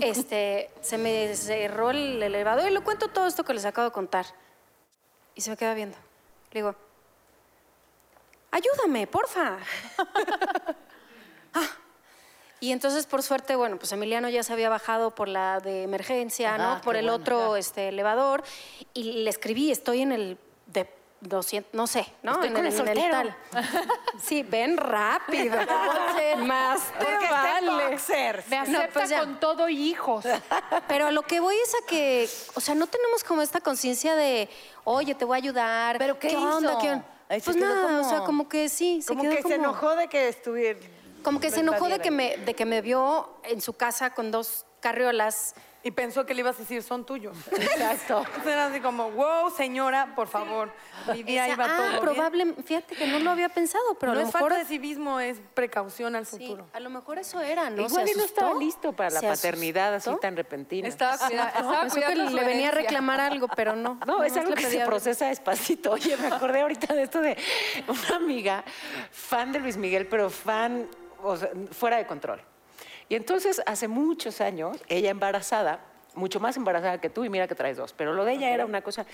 [0.01, 3.93] Este, se me cerró el elevador y le cuento todo esto que les acabo de
[3.93, 4.25] contar.
[5.35, 5.97] Y se me queda viendo.
[6.51, 6.75] Le digo,
[8.51, 9.57] ayúdame, porfa.
[11.53, 11.67] Ah,
[12.61, 16.57] Y entonces, por suerte, bueno, pues Emiliano ya se había bajado por la de emergencia,
[16.57, 16.73] ¿no?
[16.75, 17.21] Ah, por el bueno.
[17.21, 18.41] otro este, elevador.
[18.93, 20.89] Y le escribí, estoy en el de
[21.21, 22.33] 200, no sé, ¿no?
[22.33, 23.37] Estoy en, con el, el en el tal.
[24.21, 25.55] Sí, ven rápido.
[26.39, 27.89] Más te Porque está en vale.
[27.89, 28.47] boxers.
[28.49, 29.19] Me No, acepta pues ya.
[29.19, 30.25] con todo y hijos.
[30.87, 34.15] Pero a lo que voy es a que, o sea, no tenemos como esta conciencia
[34.15, 34.49] de,
[34.83, 35.97] oye, te voy a ayudar.
[35.97, 36.71] ¿Pero qué onda?
[36.73, 36.79] hizo?
[36.81, 39.41] ¿Qué on-?" Se Pues nada, o como- sea, como que sí, se Como quedó que
[39.43, 40.79] se enojó de que estuviera...
[41.23, 44.31] Como que se enojó de que, me, de que me vio en su casa con
[44.31, 45.53] dos carriolas.
[45.83, 47.35] Y pensó que le ibas a decir, son tuyos.
[47.51, 48.23] Exacto.
[48.45, 50.71] Era así como, wow, señora, por favor.
[51.11, 52.01] Mi día Esa- iba ah, todo bien.
[52.01, 54.49] probable, fíjate que no lo había pensado, pero no a lo es mejor...
[54.51, 56.67] falta de civismo, es precaución al sí, futuro.
[56.71, 57.81] a lo mejor eso era, ¿no?
[57.83, 60.87] Igual y no estaba listo para la paternidad así tan repentina.
[60.87, 63.99] Estaba, cuida- estaba que le venía a reclamar algo, pero no.
[64.05, 65.91] No, es algo que se procesa despacito.
[65.93, 67.35] Oye, me acordé ahorita de esto de
[67.87, 68.63] una amiga,
[69.11, 70.87] fan de Luis Miguel, pero fan
[71.23, 72.41] o sea, fuera de control.
[73.11, 75.81] Y entonces, hace muchos años, ella embarazada,
[76.13, 78.65] mucho más embarazada que tú, y mira que traes dos, pero lo de ella era
[78.65, 79.05] una cosa.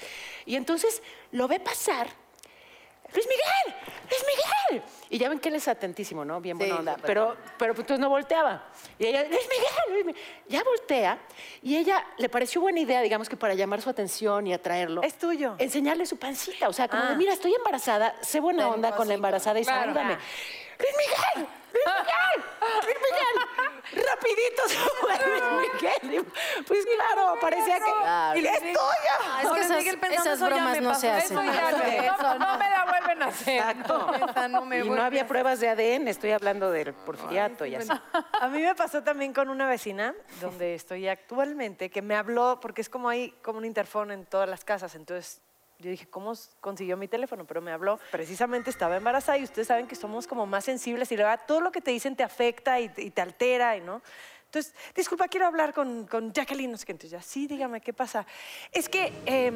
[0.45, 2.05] Y entonces lo ve pasar.
[3.11, 3.75] Luis Miguel,
[4.07, 4.23] Luis
[4.69, 4.83] Miguel.
[5.09, 6.39] Y ya ven que él es atentísimo, ¿no?
[6.39, 6.97] Bien buena Sí, onda.
[7.01, 8.65] Pero, pero pues, entonces no volteaba.
[8.99, 10.21] Y ella, Luis Miguel, Luis Miguel.
[10.47, 11.17] Ya voltea.
[11.63, 15.01] Y ella le pareció buena idea, digamos que para llamar su atención y atraerlo.
[15.01, 15.55] Es tuyo.
[15.57, 16.69] Enseñarle su pancita.
[16.69, 17.09] O sea, como Ah.
[17.09, 19.81] de, mira, estoy embarazada, sé buena onda con la embarazada y Claro.
[19.93, 20.17] salúdame.
[20.79, 22.45] Luis Miguel, Luis Miguel,
[22.85, 24.05] Luis Miguel.
[24.05, 26.25] Rapidito se fue Luis Miguel.
[26.67, 28.39] Pues claro, parecía que Claro.
[28.39, 28.73] y es tuya.
[29.23, 31.01] Ah, es que esas, Miguel pensando, esas "Eso ya bromas me no pasó".
[31.01, 31.37] se hacen.
[31.39, 33.57] Eso ya no, no, no me la vuelven a hacer.
[33.57, 34.11] Exacto.
[34.29, 37.65] Esa no me y no vuelve había a- pruebas de ADN, estoy hablando del porfiriato
[37.65, 37.89] y así.
[38.41, 42.81] A mí me pasó también con una vecina donde estoy actualmente que me habló, porque
[42.81, 45.41] es como hay como un interfón en todas las casas, entonces
[45.79, 47.45] yo dije, ¿cómo consiguió mi teléfono?
[47.45, 51.15] Pero me habló, precisamente estaba embarazada y ustedes saben que somos como más sensibles y
[51.15, 53.81] de verdad todo lo que te dicen te afecta y, te- y te altera, y
[53.81, 54.01] ¿no?
[54.45, 56.93] Entonces, disculpa, quiero hablar con, con Jacqueline, no sé qué.
[56.93, 58.25] Entonces, ya, sí, dígame, ¿qué pasa?
[58.71, 59.51] Es que eh,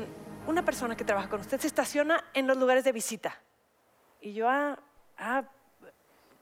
[0.48, 3.40] una persona que trabaja con usted se estaciona en los lugares de visita.
[4.20, 4.78] Y yo, ah,
[5.18, 5.44] ah,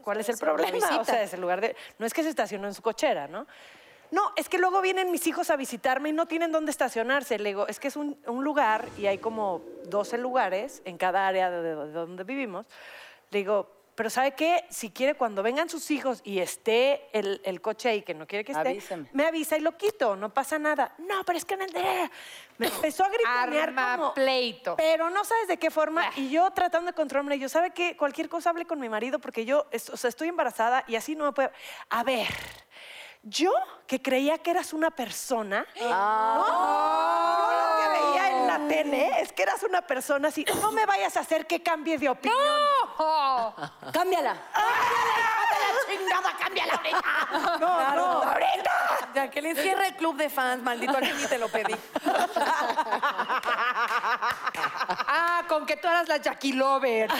[0.01, 0.97] ¿cuál es el es una problema?
[0.99, 1.75] O sea, es el lugar de...
[1.99, 3.45] No es que se estacionó en su cochera, ¿no?
[4.11, 7.37] No, es que luego vienen mis hijos a visitarme y no tienen dónde estacionarse.
[7.37, 11.27] Le digo, es que es un, un lugar y hay como 12 lugares en cada
[11.27, 12.65] área de, de donde vivimos.
[13.29, 14.63] Le digo, pero ¿sabe qué?
[14.69, 18.45] Si quiere, cuando vengan sus hijos y esté el, el coche ahí, que no quiere
[18.45, 19.09] que esté, Avíseme.
[19.11, 20.95] me avisa y lo quito, no pasa nada.
[20.99, 22.09] No, pero es que de...
[22.57, 24.13] Me empezó a gritonear Arma como...
[24.13, 24.77] pleito.
[24.77, 26.09] Pero no sabes de qué forma.
[26.15, 27.97] Y yo tratando de controlarme, yo, ¿sabe qué?
[27.97, 31.25] Cualquier cosa hable con mi marido porque yo, o sea, estoy embarazada y así no
[31.25, 31.51] me puedo.
[31.89, 32.27] A ver,
[33.29, 33.51] yo
[33.87, 35.65] que creía que eras una persona.
[35.81, 36.35] Ah.
[36.37, 37.49] ¿no?
[37.49, 40.45] Yo lo que veía en la tele es que eras una persona así.
[40.61, 42.39] No me vayas a hacer que cambie de opinión.
[42.97, 43.53] Oh,
[43.93, 44.35] Cámbiala.
[47.59, 48.71] No, no, ahorita.
[49.13, 51.75] Jacqueline, cierra el club de fans, maldito, aquí ni te lo pedí.
[55.07, 57.09] ah, con que tú eras la Jackie Lover.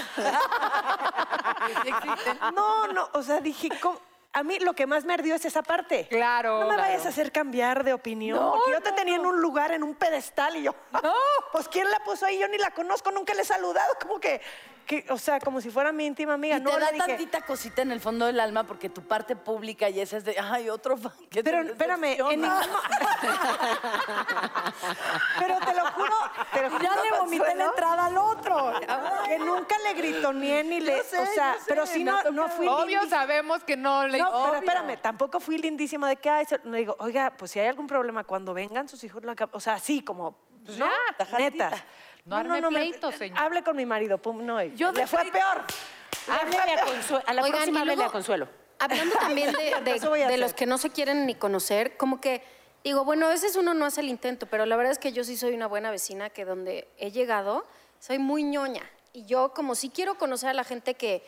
[2.54, 4.00] No, no, o sea, dije, ¿cómo?
[4.32, 6.08] A mí lo que más me ardió es esa parte.
[6.08, 6.82] Claro, No me claro.
[6.84, 8.38] vayas a hacer cambiar de opinión.
[8.52, 10.76] porque yo te tenía en un lugar, en un pedestal, y yo.
[10.92, 11.02] No.
[11.52, 12.38] Pues ¿quién la puso ahí?
[12.38, 13.92] Yo ni la conozco, nunca le he saludado.
[14.02, 14.39] Como que,
[14.89, 16.58] que o sea, como si fuera mi íntima amiga.
[16.58, 19.36] Y no, te da dije, tantita cosita en el fondo del alma porque tu parte
[19.36, 21.12] pública y esa es de, ay, otro fan.
[21.30, 22.60] que te Pero espérame, en decepciona".
[22.60, 22.80] ningún
[25.38, 26.15] Pero te lo juro,
[26.52, 28.73] te lo juro, Ya le vomité la entrada al otro.
[29.25, 31.04] Que nunca le gritoneé ni le.
[31.04, 33.10] sé, o sea, sé, pero sí ha no, no fui Obvio lindísima.
[33.10, 34.17] sabemos que no le...
[34.17, 37.60] No, pero espérame, tampoco fui lindísima de que, ay, se- le digo, oiga, pues si
[37.60, 40.88] hay algún problema cuando vengan sus hijos, la o sea, así como, Pues ¿no?
[40.88, 41.71] ya, neta.
[42.30, 43.38] No arme me- pleito, señor.
[43.39, 45.63] Hable con mi marido, pum, no, Yo le fue peor.
[46.28, 47.24] Háblale a Consuelo.
[47.28, 48.48] A la Oigan, próxima a Consuelo.
[48.80, 52.44] Hablando también de, de- de los que no se quieren ni conocer, como que
[52.84, 55.24] digo, bueno, a veces uno no hace el intento, pero la verdad es que yo
[55.24, 57.65] sí soy una buena vecina que donde he llegado
[58.00, 58.84] soy muy ñoña.
[59.12, 61.24] Y yo como sí quiero conocer a la gente que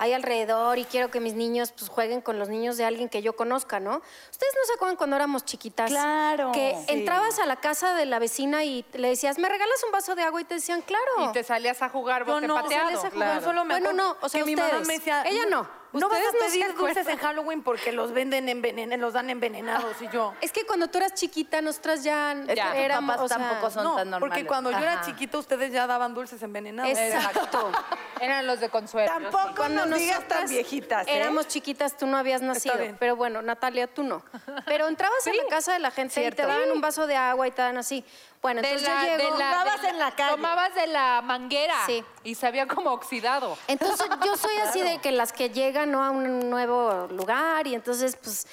[0.00, 3.20] hay alrededor y quiero que mis niños pues, jueguen con los niños de alguien que
[3.20, 3.96] yo conozca, ¿no?
[4.30, 5.90] ¿Ustedes no se acuerdan cuando éramos chiquitas?
[5.90, 6.52] Claro.
[6.52, 6.94] Que Sí.
[6.94, 10.22] entrabas a la casa de la vecina y le decías, ¿me regalas un vaso de
[10.22, 10.40] agua?
[10.40, 11.04] Y te decían, claro.
[11.18, 12.86] Y te salías a jugar bote no, pateado.
[12.88, 15.44] sales a jugar, solo me Bueno, no, o sea, que mi mamá me decía, Ella
[15.50, 15.68] no.
[15.92, 20.00] No vas a no pedir dulces en Halloween porque los venden envenen, los dan envenenados
[20.00, 20.34] y yo.
[20.40, 23.84] Es que cuando tú eras chiquita, nosotras ya, tus éramos, papás o sea, tampoco son
[23.84, 24.28] no, tan normales.
[24.28, 26.96] porque cuando yo era chiquita ustedes ya daban dulces envenenados.
[26.96, 27.72] Exacto.
[28.20, 29.10] Eran los de Consuelo.
[29.10, 31.16] Tampoco Cuando nos digas tan viejitas, ¿eh?
[31.16, 32.74] Éramos chiquitas, tú no habías nacido.
[32.98, 34.22] Pero bueno, Natalia, tú no.
[34.66, 37.48] Pero entrabas en la casa de la gente y te daban un vaso de agua
[37.48, 38.04] y te dan así.
[38.42, 39.36] Bueno, De entonces la- yo de llego...
[39.38, 40.30] la- Tomabas de en la calle.
[40.30, 41.74] Tomabas de la manguera.
[41.86, 42.04] Sí.
[42.24, 43.56] Y se había como oxidado.
[43.66, 46.02] Entonces yo soy así de que las que llegan ¿no?
[46.02, 48.46] a un nuevo lugar y entonces pues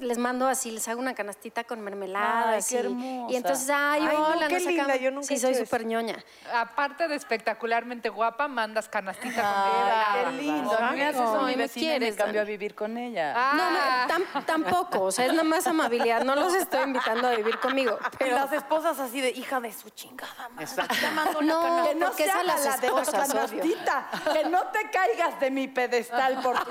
[0.00, 2.50] les mando así, les hago una canastita con mermelada.
[2.50, 2.76] Ay, qué así.
[2.76, 3.32] hermosa.
[3.32, 5.84] Y entonces, ay, Ay, no, hola, qué nos linda, yo nunca Sí, he soy súper
[5.86, 6.16] ñoña.
[6.54, 10.78] Aparte de espectacularmente guapa, mandas canastita Ay, con qué lindo.
[10.78, 13.52] A mí me haces mi me vecina me quieres, cambió a vivir con ella.
[13.54, 14.06] No, no, Ah.
[14.08, 17.98] tam- tampoco, o sea, es nada más amabilidad, no los estoy invitando a vivir conmigo.
[18.18, 20.66] Pero las esposas así de hija de su chingada madre.
[20.76, 24.08] La No, que no porque es se a las haga la de la canastita.
[24.32, 26.70] Que no te caigas de mi pedestal por tu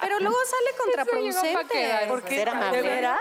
[0.00, 1.72] Pero luego sale llegó pa' contraproducente.
[1.72, 2.08] quedar.
[2.08, 2.34] ¿Por qué?
[2.36, 2.82] Ser ¿De amable.
[2.82, 3.20] veras?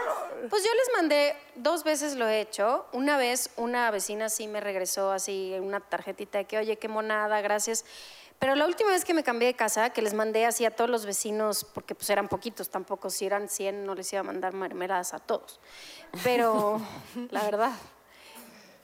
[0.49, 2.85] Pues yo les mandé, dos veces lo he hecho.
[2.91, 7.41] Una vez una vecina sí me regresó así una tarjetita de que, oye, qué monada,
[7.41, 7.85] gracias.
[8.39, 10.89] Pero la última vez que me cambié de casa, que les mandé así a todos
[10.89, 14.53] los vecinos, porque pues eran poquitos tampoco, si eran 100 no les iba a mandar
[14.53, 15.59] mermeladas a todos.
[16.23, 16.81] Pero,
[17.31, 17.71] la verdad.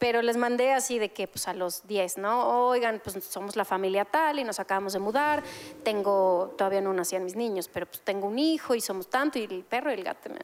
[0.02, 2.70] Pero les mandé así de que pues a los 10, ¿no?
[2.70, 5.44] Oigan, pues somos la familia tal y nos acabamos de mudar.
[5.84, 9.44] Tengo, todavía no nacían mis niños, pero pues tengo un hijo y somos tanto y
[9.44, 10.32] el perro y el gato.
[10.32, 10.40] me-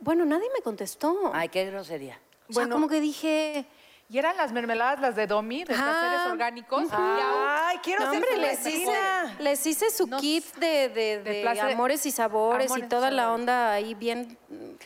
[0.00, 1.30] Bueno, nadie me contestó.
[1.34, 2.18] Ay, qué grosería.
[2.48, 3.66] o sea, como que dije,
[4.14, 6.84] Y eran las mermeladas, las de Domi, de placeres orgánicos.
[6.84, 9.36] y aún- Ay, quiero no, ser hombre, les hice, vecina.
[9.40, 12.86] les hice su No kit de, de- de de placer- amores y sabores amores y
[12.86, 13.40] y toda la sabores.
[13.40, 14.38] onda ahí bien...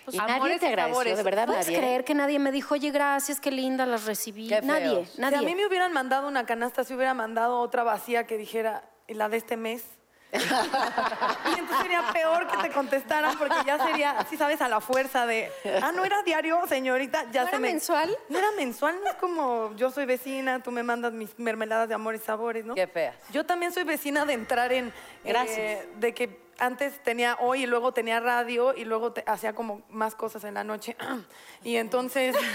[0.07, 1.17] pues, Y nadie Amores te agradeció, sabores.
[1.19, 1.77] de verdad, ¿Puedes nadie.
[1.79, 4.49] creer que nadie me dijo, oye, gracias, qué linda, las recibí?
[4.49, 5.11] Qué nadie, feos.
[5.11, 5.37] Si nadie.
[5.37, 9.13] a mí me hubieran mandado una canasta, si hubiera mandado otra vacía que dijera, "¿Y
[9.13, 9.85] la de este mes.
[10.31, 15.27] Y entonces sería peor que te contestaran porque ya sería, así sabes, a la fuerza
[15.27, 15.51] de,
[15.83, 17.69] ah, no era diario, señorita, ya ¿No se era me...
[17.73, 18.17] mensual?
[18.29, 21.95] No era mensual, no es como yo soy vecina, tú me mandas mis mermeladas de
[21.95, 22.75] amor y sabores, ¿no?
[22.75, 23.17] Qué feas.
[23.31, 24.89] Yo también soy vecina de entrar en...
[24.89, 24.93] eh,
[25.25, 25.87] Gracias.
[25.97, 30.15] de que antes tenía hoy y luego tenía radio y luego te- hacía como más
[30.15, 30.97] cosas en la noche.
[31.65, 32.37] y entonces...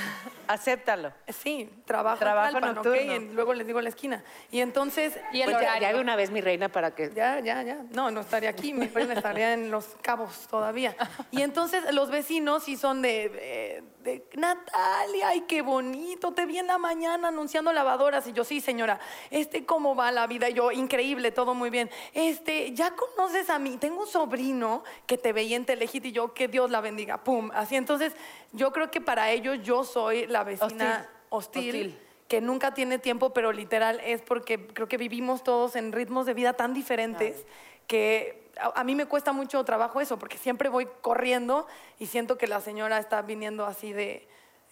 [0.47, 1.13] Acéptalo.
[1.29, 2.85] Sí, trabajo, Trabajo en Tlalpan, ¿ok?
[2.85, 3.15] nocturno.
[3.15, 4.23] Y luego les digo la esquina.
[4.51, 7.11] Y entonces, Y el Pues ya, ya de una vez, mi reina, para que...
[7.15, 7.77] ya, ya, ya.
[7.91, 10.95] No, no estaría aquí, mi reina estaría en Los Cabos todavía.
[11.31, 16.57] Y entonces los vecinos sí son de, de, de, Natalia, ay, qué bonito, te vi
[16.57, 18.27] en la mañana anunciando lavadoras.
[18.27, 18.99] Y yo, sí, señora,
[19.31, 20.49] este, ¿cómo va la vida?
[20.49, 21.89] Y yo, increíble, todo muy bien.
[22.13, 23.77] Este, ¿ya conoces a mí?
[23.77, 27.51] Tengo un sobrino que te veía en Telehit y yo, que Dios la bendiga, pum.
[27.53, 28.13] Así, entonces,
[28.51, 31.69] yo creo que para ellos yo soy la vecina hostil.
[31.69, 31.99] Hostil.
[32.27, 36.33] que nunca tiene tiempo, pero literal es porque creo que vivimos todos en ritmos de
[36.33, 37.45] vida tan diferentes
[37.87, 41.67] que a, a mí me cuesta mucho trabajo eso, porque siempre voy corriendo
[41.99, 44.27] y siento que la señora está viniendo así de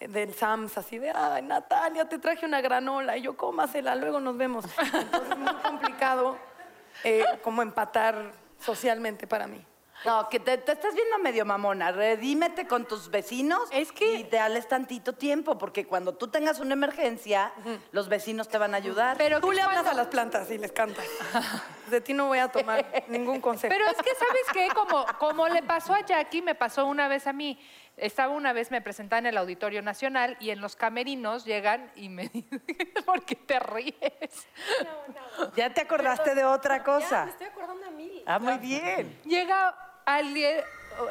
[0.08, 4.36] del Sams, así de, ay, Natalia, te traje una granola, y yo, cómasela, luego nos
[4.36, 4.64] vemos.
[4.92, 6.36] Entonces es muy complicado
[7.04, 9.64] eh, como empatar socialmente para mí.
[10.04, 11.92] No, que te, te estás viendo medio mamona.
[11.92, 16.72] Redímete con tus vecinos Es que- y dales tantito tiempo, porque cuando tú tengas una
[16.72, 17.52] emergencia,
[17.92, 19.16] los vecinos te van a ayudar.
[19.16, 21.04] Pero Tú le hablas cuando- a las plantas y les cantas.
[21.86, 23.72] De ti no voy a tomar ningún consejo.
[23.72, 24.68] Pero es que, ¿sabes qué?
[24.74, 27.60] Como, como le pasó a Jackie, me pasó una vez a mí.
[27.98, 32.08] Estaba una vez, me presentaba en el Auditorio Nacional y en los camerinos llegan y
[32.08, 32.60] me dicen,
[33.04, 33.94] ¿por qué te ríes?
[35.54, 37.26] Ya te acordaste de otra cosa.
[37.28, 37.61] estoy acordando de mí.
[38.26, 39.18] Ah, muy bien.
[39.24, 40.60] Llega alguien,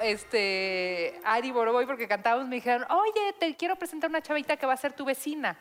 [0.01, 4.73] este, Ari Boroboy, porque cantábamos, me dijeron, oye, te quiero presentar una chavita que va
[4.73, 5.57] a ser tu vecina.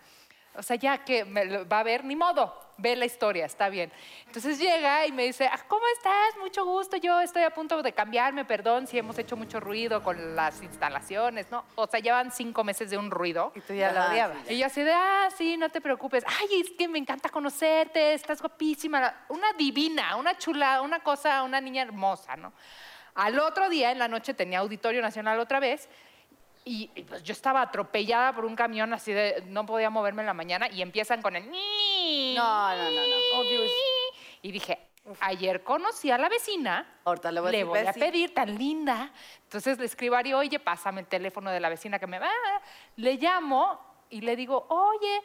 [0.56, 3.68] O sea, ya que me lo va a ver, ni modo, ve la historia, está
[3.68, 3.92] bien.
[4.26, 6.36] Entonces llega y me dice, "Ah, ¿cómo estás?
[6.40, 10.34] Mucho gusto, yo estoy a punto de cambiarme, perdón si hemos hecho mucho ruido con
[10.34, 11.64] las instalaciones, ¿no?
[11.76, 13.52] O sea, llevan cinco meses de un ruido.
[13.54, 14.38] Y tú ya la odiabas.
[14.46, 16.24] sí, Y yo así de, ah, sí, no te preocupes.
[16.26, 19.24] Ay, es que me encanta conocerte, estás guapísima.
[19.28, 22.52] Una divina, una chula, una cosa, una niña hermosa, ¿no?
[23.14, 25.88] Al otro día, en la noche, tenía Auditorio Nacional otra vez.
[26.64, 30.26] Y, y, pues yo estaba atropellada por un camión así de, no podía moverme en
[30.26, 31.50] la mañana y empiezan con el...
[31.50, 33.16] ni, No, no, no, no.
[33.38, 33.70] Oh, Dios.
[34.42, 34.78] Y dije,
[35.20, 39.10] ayer conocí a la vecina, Ahorita le voy a decir, voy a pedir, tan linda.
[39.44, 42.30] Entonces le escribo a Ari, oye, pásame el teléfono de la vecina que me va.
[42.96, 45.22] Le llamo y le digo, oye,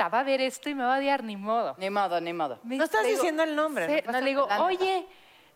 [0.00, 1.74] va a ver esto y me va a odiar, ni modo.
[1.78, 2.58] Ni modo, ni modo.
[2.62, 5.06] Me- No estás le digo, diciendo el nombre, no no, le digo, oye,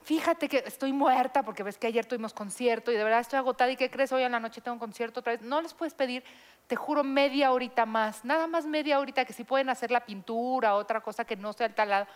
[0.05, 3.71] fíjate que estoy muerta porque ves que ayer tuvimos concierto y de verdad estoy agotada.
[3.71, 4.13] ¿Y qué crees?
[4.13, 5.43] Hoy en la noche tengo un concierto otra vez.
[5.43, 6.23] No les puedes pedir,
[6.67, 8.25] te juro, media horita más.
[8.25, 11.67] Nada más media horita que si pueden hacer la pintura, otra cosa que no sea
[11.67, 12.07] el talado.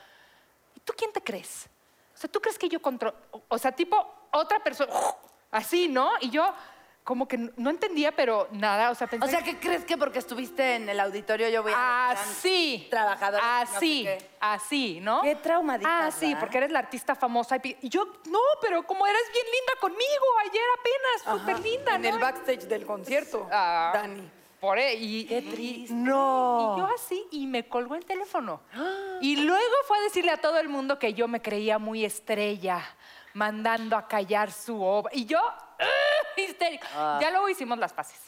[0.77, 1.69] ¿Y tú quién te crees?
[2.15, 3.17] O sea, ¿tú crees que yo controlo?
[3.49, 3.97] O sea, tipo,
[4.33, 4.93] otra persona,
[5.51, 6.11] así, ¿no?
[6.21, 6.53] Y yo
[7.09, 10.19] como que no entendía, pero nada, o sea, pensé O sea, ¿qué crees que porque
[10.19, 12.11] estuviste en el auditorio yo voy a...
[12.11, 12.87] Así.
[12.93, 14.07] No sé Así.
[14.39, 15.23] Así, ¿no?
[15.23, 17.57] Qué traumadita, Ah, sí, porque eres la artista famosa.
[17.65, 22.09] Y yo, no, pero como eres bien linda conmigo, ayer apenas, súper linda, En ¿no?
[22.11, 24.31] el backstage del concierto, Ah, Dani.
[24.61, 25.95] Por e- y, Qué y- triste.
[25.95, 26.75] No.
[26.77, 28.61] y yo así, y me colgó el teléfono.
[29.23, 32.83] Y luego fue a decirle a todo el mundo que yo me creía muy estrella,
[33.33, 35.11] mandando a callar su obra.
[35.15, 35.41] Y yo,
[35.79, 36.41] ¡ah!
[36.41, 37.19] histérica.
[37.21, 38.19] Ya luego hicimos las paces.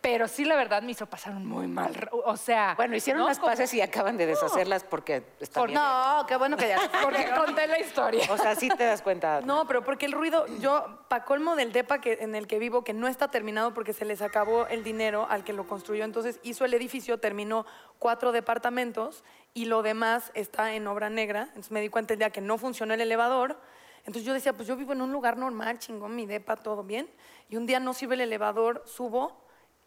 [0.00, 2.08] Pero sí, la verdad, me hizo pasar un muy mal.
[2.26, 2.74] O sea.
[2.76, 3.28] Bueno, hicieron ¿no?
[3.28, 5.80] las Como- paces y acaban de deshacerlas porque está Por- bien.
[5.80, 6.78] No, qué bueno que ya...
[7.02, 8.24] Porque conté la historia.
[8.30, 9.40] O sea, sí te das cuenta.
[9.40, 12.84] No, pero porque el ruido, yo, pa' colmo del depa que, en el que vivo,
[12.84, 16.38] que no está terminado porque se les acabó el dinero al que lo construyó, entonces
[16.44, 17.66] hizo el edificio, terminó
[17.98, 19.24] cuatro departamentos
[19.54, 21.44] y lo demás está en obra negra.
[21.48, 23.58] Entonces me di cuenta el día que no funcionó el elevador.
[24.06, 27.10] Entonces yo decía, pues yo vivo en un lugar normal, chingón, mi depa, todo bien.
[27.48, 29.36] Y un día no sirve el elevador, subo,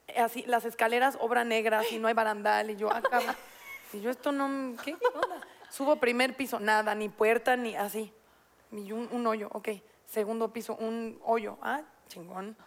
[0.08, 2.70] eh, así, las escaleras, obra negra, así, no hay barandal.
[2.70, 3.22] Y yo, acá.
[3.94, 5.48] Y yo, esto no, ¿qué onda?
[5.72, 8.14] Subo primer piso, nada, ni puerta, ni así.
[8.72, 9.70] Y un, un hoyo, ok.
[10.06, 11.58] Segundo piso, un hoyo.
[11.62, 12.58] Ah, chingón.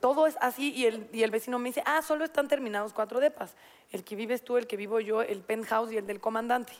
[0.00, 3.20] Todo es así y el, y el vecino me dice, ah, solo están terminados cuatro
[3.20, 3.54] depas.
[3.90, 6.72] El que vives tú, el que vivo yo, el penthouse y el del comandante.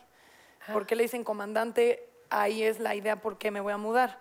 [0.72, 2.11] ¿Por qué le dicen comandante?
[2.32, 4.18] Ahí es la idea por qué me voy a mudar.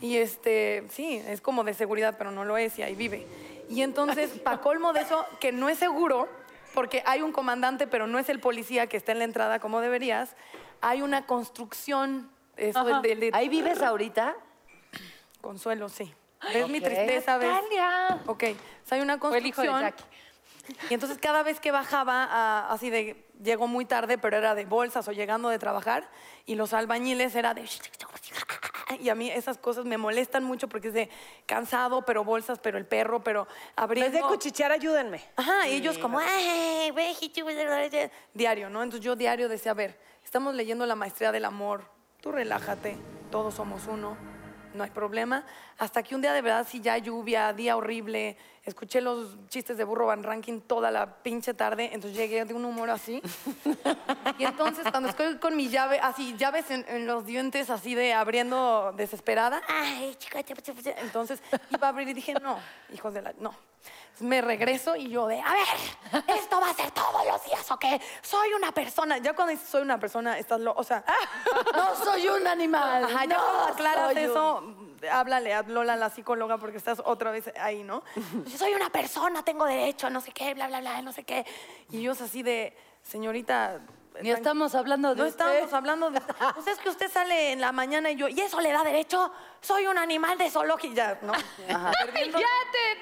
[0.00, 3.26] Y este, sí, es como de seguridad, pero no lo es y ahí vive.
[3.68, 6.28] Y entonces, pa' colmo de eso, que no es seguro,
[6.74, 9.80] porque hay un comandante, pero no es el policía que está en la entrada como
[9.80, 10.34] deberías,
[10.80, 14.34] hay una construcción, eso del, del- del- ¿Ahí vives ahorita?
[15.40, 16.12] Consuelo, sí.
[16.52, 17.38] ¿Ves mi tristeza?
[17.38, 17.48] ¿Ves?
[17.50, 18.20] Natalia.
[18.26, 18.42] Ok,
[18.84, 19.80] o sea, hay una Fue el hijo de construcción.
[19.80, 20.11] Jackie.
[20.90, 24.64] Y entonces cada vez que bajaba, ah, así de, llegó muy tarde, pero era de
[24.64, 26.08] bolsas o llegando de trabajar,
[26.46, 27.68] y los albañiles era de...
[29.00, 31.10] Y a mí esas cosas me molestan mucho porque es de
[31.46, 34.12] cansado, pero bolsas, pero el perro, pero En abriendo...
[34.12, 35.22] vez de cuchichear, ayúdenme.
[35.36, 37.14] Ajá, y ellos como, "Ay, güey,
[38.34, 38.82] diario, ¿no?
[38.82, 41.84] Entonces yo diario decía, a ver, estamos leyendo la maestría del amor,
[42.20, 42.96] tú relájate,
[43.30, 44.16] todos somos uno,
[44.74, 45.44] no hay problema.
[45.78, 49.84] Hasta que un día de verdad, sí, ya lluvia, día horrible, escuché los chistes de
[49.84, 53.20] Burro Van Ranking toda la pinche tarde, entonces llegué de un humor así.
[54.38, 58.12] Y entonces cuando estoy con mi llave, así, llaves en, en los dientes, así de
[58.14, 60.40] abriendo desesperada, ay, chica.
[60.98, 61.40] entonces
[61.70, 62.58] iba a abrir y dije, no,
[62.92, 63.50] hijos de la, no.
[63.50, 67.70] Entonces, me regreso y yo de, a ver, esto va a ser todos los días,
[67.70, 68.00] ¿o qué?
[68.22, 69.18] Soy una persona.
[69.18, 71.04] Ya cuando dices soy una persona, estás lo, o sea,
[71.76, 73.04] No soy un animal.
[73.04, 77.00] Ajá, ya no cuando aclaras soy un- eso, háblale a Lola, la psicóloga, porque estás
[77.04, 78.02] otra vez ahí, ¿no?
[78.46, 81.44] Yo soy una persona, tengo derecho, no sé qué, bla, bla, bla, no sé qué.
[81.90, 83.80] Y ellos así de, señorita...
[84.20, 85.46] Ni estamos hablando de No usted.
[85.54, 86.20] estamos hablando de...
[86.54, 89.32] Pues es que usted sale en la mañana y yo, ¿y eso le da derecho?
[89.60, 91.32] Soy un animal de zoológico, ya, ¿no?
[91.32, 92.46] Perdiendo- Ya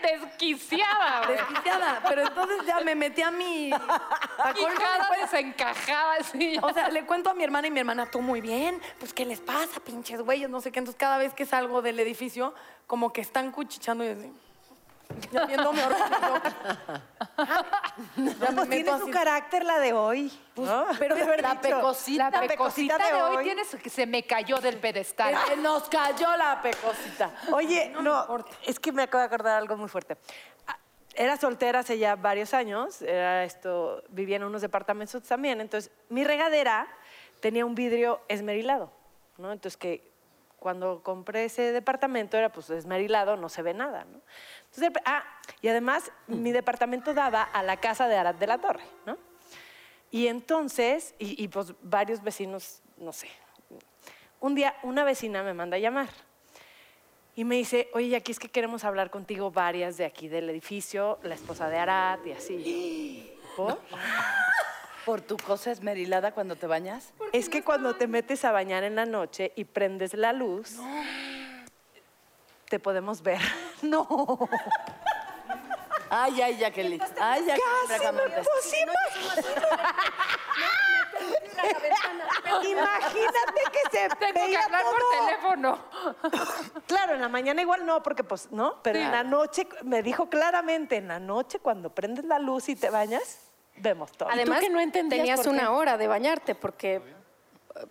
[0.01, 1.37] te desquiciaba, güey.
[1.39, 2.03] Desquiciada.
[2.09, 3.73] Pero entonces ya me metí a mi...
[3.73, 5.21] a colmo Hijada después.
[5.33, 6.59] desencajada, así.
[6.63, 9.25] O sea, le cuento a mi hermana y mi hermana, tú muy bien, pues ¿qué
[9.27, 10.49] les pasa, pinches güeyes?
[10.49, 10.79] No sé qué.
[10.79, 12.55] Entonces cada vez que salgo del edificio,
[12.87, 14.33] como que están cuchichando y así.
[15.33, 16.11] Ya viéndome horrible.
[18.17, 19.11] Ya me Pues meto tiene su así.
[19.11, 20.33] carácter la de hoy.
[20.57, 20.85] ¿no?
[20.99, 22.31] pero de verdad, La pecosita.
[22.31, 25.35] La pecosita de hoy tiene su- que se me cayó del pedestal.
[25.35, 27.31] Es que nos cayó la pecosita.
[27.53, 30.17] Oye, No es que me acabo de acordar algo muy fuerte.
[30.67, 30.77] Ah,
[31.15, 36.25] Era soltera hace ya varios años, era esto, vivía en unos departamentos también, entonces mi
[36.25, 36.87] regadera
[37.41, 38.93] tenía un vidrio esmerilado,
[39.39, 39.51] ¿no?
[39.53, 40.10] Entonces que
[40.61, 44.21] cuando compré ese departamento era pues esmerilado, no se ve nada, ¿no?
[44.67, 45.25] Entonces, ah,
[45.61, 49.19] y además mi departamento daba a la casa de Arad de la Torre, ¿no?
[50.13, 53.29] Y entonces, y, y, pues varios vecinos, no sé,
[54.41, 56.09] un día una vecina me manda a llamar
[57.35, 61.19] y me dice, oye, aquí es que queremos hablar contigo varias de aquí del edificio,
[61.23, 63.33] la esposa de Arad y así.
[63.57, 63.79] ¿Por?
[65.05, 67.13] ¿Por tu cosa esmerilada cuando te bañas?
[67.33, 70.77] Es que cuando te metes a bañar en la noche y prendes la luz,
[72.69, 73.41] te podemos ver.
[73.83, 74.07] No.
[76.11, 77.01] Ay, ay, Jacqueline.
[77.19, 78.47] Ay, Jacqueline Bracamontes.
[82.65, 85.79] Imagínate que se Tengo que veía hablar por teléfono.
[86.87, 90.29] Claro, en la mañana igual no, porque pues no, pero en la noche me dijo
[90.29, 94.29] claramente, en la noche cuando prendes la luz y te bañas, vemos todo.
[94.31, 97.01] Además, que no entendías tenías una hora de bañarte porque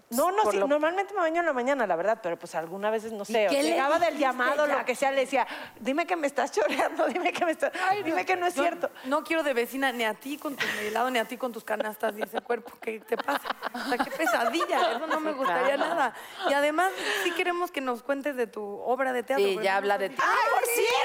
[0.10, 2.92] No, no, sí, lo- normalmente me baño en la mañana, la verdad, pero pues algunas
[2.92, 5.48] veces, no sé, llegaba del llamado, lo que sea, le decía,
[5.80, 7.72] dime que me estás choreando, dime que me estás,
[8.04, 8.92] dime que no es cierto.
[9.06, 11.64] No quiero de vecina ni a ti con tu helado, ni a ti con tus
[11.64, 12.74] canastas y ese cuerpo.
[12.82, 13.42] ¿Qué te pasa?
[13.74, 14.92] O sea, qué pesadilla.
[14.98, 16.14] Eso no me gustaría nada.
[16.50, 16.92] Y además,
[17.24, 19.46] sí queremos que nos cuentes de tu obra de teatro.
[19.46, 20.18] Sí, ya habla de ti.
[20.20, 20.99] ¡Ay, por cierto!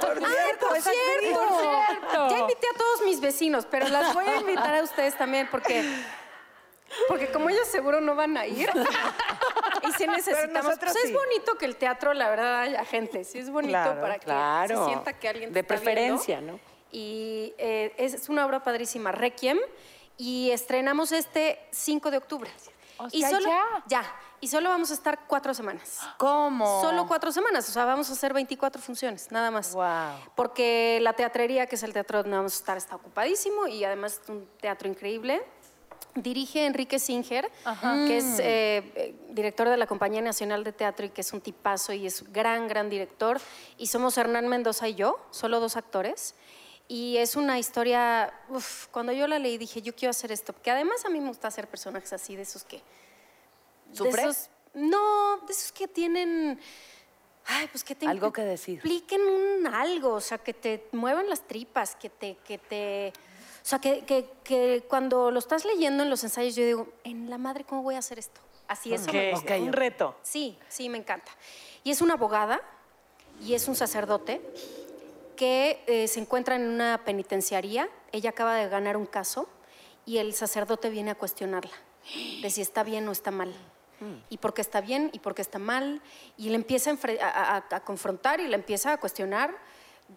[0.00, 1.58] Por Ay, cierto, por cierto.
[1.60, 2.28] cierto.
[2.30, 5.84] Ya invité a todos mis vecinos, pero las voy a invitar a ustedes también porque,
[7.08, 8.70] porque como ellos seguro no van a ir.
[9.82, 10.78] y sí necesitamos.
[10.78, 11.12] Pues es sí.
[11.12, 13.24] bonito que el teatro, la verdad, haya gente.
[13.24, 14.84] Sí es bonito Claro, para que claro.
[14.84, 16.52] se sienta que alguien te De está preferencia, viendo.
[16.54, 16.76] ¿no?
[16.92, 19.58] Y eh, es, es una obra padrísima, Requiem.
[20.18, 22.50] Y estrenamos este 5 de octubre.
[22.98, 23.50] O y sea, solo,
[23.86, 24.02] ya.
[24.40, 26.00] Y solo vamos a estar cuatro semanas.
[26.18, 26.82] ¿Cómo?
[26.82, 29.72] Solo cuatro semanas, o sea, vamos a hacer 24 funciones, nada más.
[29.72, 30.30] Wow.
[30.34, 34.20] Porque la teatrería, que es el teatro donde vamos a estar, está ocupadísimo y además
[34.22, 35.42] es un teatro increíble.
[36.14, 37.50] Dirige Enrique Singer,
[38.06, 41.42] que es eh, eh, director de la Compañía Nacional de Teatro y que es un
[41.42, 43.38] tipazo y es gran, gran director.
[43.76, 46.34] Y somos Hernán Mendoza y yo, solo dos actores.
[46.88, 50.70] Y es una historia, uf, cuando yo la leí dije, yo quiero hacer esto, porque
[50.70, 52.82] además a mí me gusta hacer personajes así, de esos que...
[53.92, 56.60] de esos- no, de esos que tienen...
[57.46, 58.74] Ay, pues que te Algo que decir.
[58.78, 63.12] Expliquen un algo, o sea, que te muevan las tripas, que te, que te,
[63.62, 67.30] o sea, que, que- que cuando lo estás leyendo en los ensayos, yo digo, en
[67.30, 68.40] la madre, ¿cómo voy a hacer esto?
[68.68, 69.56] Así, eso me Ok, gusta.
[69.58, 70.16] Un reto.
[70.22, 71.30] Sí, sí, me encanta.
[71.84, 72.60] Y es una abogada
[73.40, 74.40] y es un sacerdote
[75.36, 77.88] que eh, se encuentra en una penitenciaría.
[78.10, 79.48] Ella acaba de ganar un caso
[80.04, 81.70] y el sacerdote viene a cuestionarla
[82.42, 83.54] de si está bien o está mal.
[84.28, 86.02] Y por qué está bien y por qué está mal.
[86.36, 89.56] Y le empieza a, a- a- confrontar y le empieza a cuestionar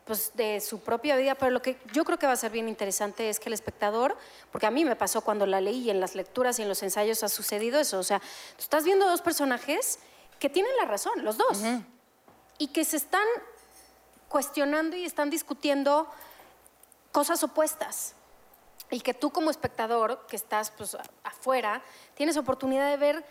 [0.05, 1.35] pues, de su propia vida.
[1.35, 4.17] Pero lo que yo creo que va a ser bien interesante es que el espectador,
[4.51, 6.83] porque a mí me pasó cuando la leí y en las lecturas y en los
[6.83, 7.97] ensayos ha sucedido eso.
[7.99, 9.99] O sea, tú estás viendo dos personajes
[10.39, 11.59] que tienen la razón, los dos,
[12.57, 13.25] y que se están
[14.27, 16.07] cuestionando y están discutiendo
[17.11, 18.13] cosas opuestas.
[18.91, 21.81] Y que tú como espectador, que estás pues, afuera,
[22.15, 23.25] tienes oportunidad de ver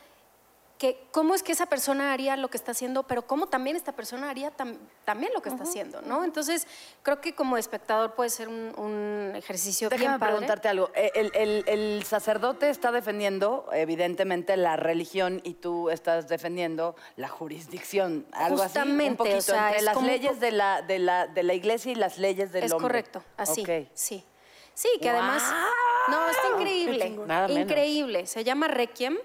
[0.78, 3.90] que cómo es que esa persona haría lo que está haciendo, pero cómo también esta
[3.92, 6.22] persona haría tam- también lo que está haciendo, ¿no?
[6.22, 6.68] Entonces,
[7.02, 10.32] creo que como espectador puede ser un, un ejercicio Déjame bien padre.
[10.34, 10.90] preguntarte algo.
[10.94, 17.26] Eh, El, el- el sacerdote está defendiendo, evidentemente, la religión y tú estás defendiendo la
[17.28, 18.24] jurisdicción.
[18.30, 18.78] Algo así.
[18.78, 21.54] Un poquito o sea, entre es las un leyes de la, de, la, de la
[21.54, 22.84] iglesia y las leyes del Es hombre.
[22.88, 23.66] correcto, así.
[23.94, 24.24] Sí.
[24.74, 25.42] Sí, que además.
[26.06, 27.10] No, está increíble.
[27.26, 27.62] Nada menos.
[27.68, 28.26] increíble.
[28.28, 29.18] Se llama Requiem.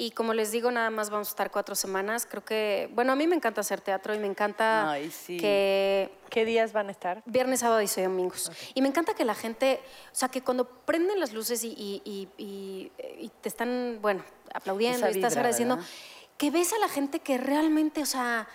[0.00, 2.24] Y como les digo, nada más vamos a estar cuatro semanas.
[2.24, 2.88] Creo que.
[2.94, 5.36] Bueno, a mí me encanta hacer teatro y me encanta Ay, sí.
[5.36, 7.22] que ¿Qué días van a estar?
[7.26, 8.50] Viernes, sábado y domingos.
[8.72, 9.78] Y me encanta que la gente,
[10.10, 14.24] o sea, que cuando prenden las luces y, y- y- y- y te están, bueno,
[14.54, 15.90] aplaudiendo Esa y estás vibra, agradeciendo, ¿verdad?
[16.38, 18.48] que ves a la gente que realmente, o sea,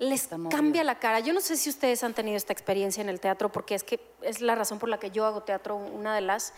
[0.00, 1.20] les cambia la cara.
[1.20, 4.00] Yo no sé si ustedes han tenido esta experiencia en el teatro, porque es que
[4.22, 6.54] es la razón por la que yo hago teatro, una de las.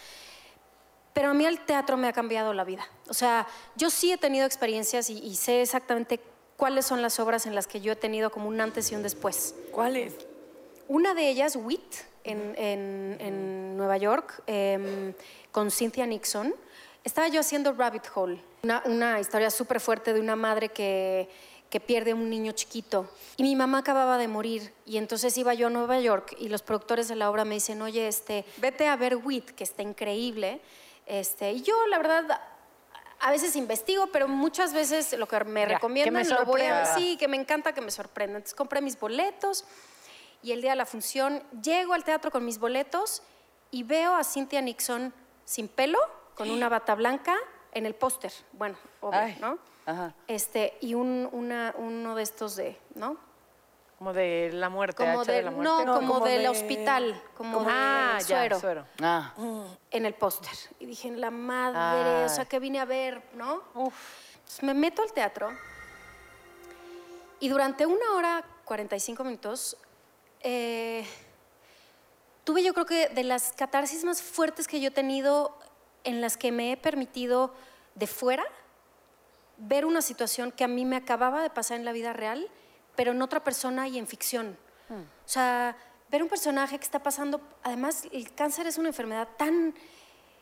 [1.12, 2.86] Pero a mí el teatro me ha cambiado la vida.
[3.08, 3.46] O sea,
[3.76, 6.20] yo sí he tenido experiencias y, y sé exactamente
[6.56, 9.02] cuáles son las obras en las que yo he tenido como un antes y un
[9.02, 9.54] después.
[9.72, 10.14] ¿Cuál es?
[10.88, 11.94] Una de ellas, WIT,
[12.24, 15.12] en, en- en Nueva York, em,
[15.50, 16.54] con Cynthia Nixon.
[17.04, 21.28] Estaba yo haciendo Rabbit Hole, una, una historia súper fuerte de una madre que,
[21.68, 23.10] que pierde un niño chiquito.
[23.36, 24.72] Y mi mamá acababa de morir.
[24.86, 27.82] Y entonces iba yo a Nueva York y los productores de la obra me dicen,
[27.82, 30.60] oye, este, vete a ver WIT, que está increíble.
[31.06, 32.40] Este, y yo, la verdad,
[33.20, 36.62] a veces investigo, pero muchas veces lo que me Ya, que me recomiendan lo voy
[36.62, 38.36] a sí, que me encanta que me sorprenda.
[38.38, 39.64] Entonces compré mis boletos
[40.42, 43.22] y el día de la función llego al teatro con mis boletos
[43.70, 45.12] y veo a Cynthia Nixon
[45.44, 45.98] sin pelo,
[46.34, 47.36] con una bata blanca
[47.72, 48.32] en el póster.
[48.52, 49.58] Bueno, obvio, Ay, ¿no?
[49.86, 50.14] ajá.
[50.28, 53.16] Este, y un, una- uno de estos de, ¿no?
[54.02, 55.84] Como de la muerte, Como de, de, la no, muerte.
[56.00, 58.84] como, como del de- hospital, como, Como- de ah, ya, suero.
[59.00, 59.32] Ah,
[59.92, 60.50] en el póster.
[60.80, 63.62] Y dije, la madre, o sea, que vine a ver, ¿no?
[63.76, 65.50] Entonces me meto al teatro
[67.38, 69.76] y durante una hora 45 minutos
[70.40, 71.06] eh,
[72.42, 75.56] tuve yo creo que de las catarsis más fuertes que yo he tenido
[76.02, 77.54] en las que me he permitido
[77.94, 78.42] de fuera
[79.58, 82.48] ver una situación que a mí me acababa de pasar en la vida real,
[82.96, 84.56] pero en otra persona y en ficción.
[84.90, 85.74] O sea,
[86.10, 89.74] ver un personaje que está pasando, además el cáncer es una enfermedad tan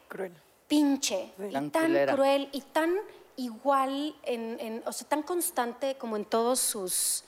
[0.09, 0.33] Cruel.
[0.67, 1.71] pinche y Tan
[2.17, 2.97] cruel y tan
[3.37, 7.23] igual, en, en- o sea, tan constante como en todos sus,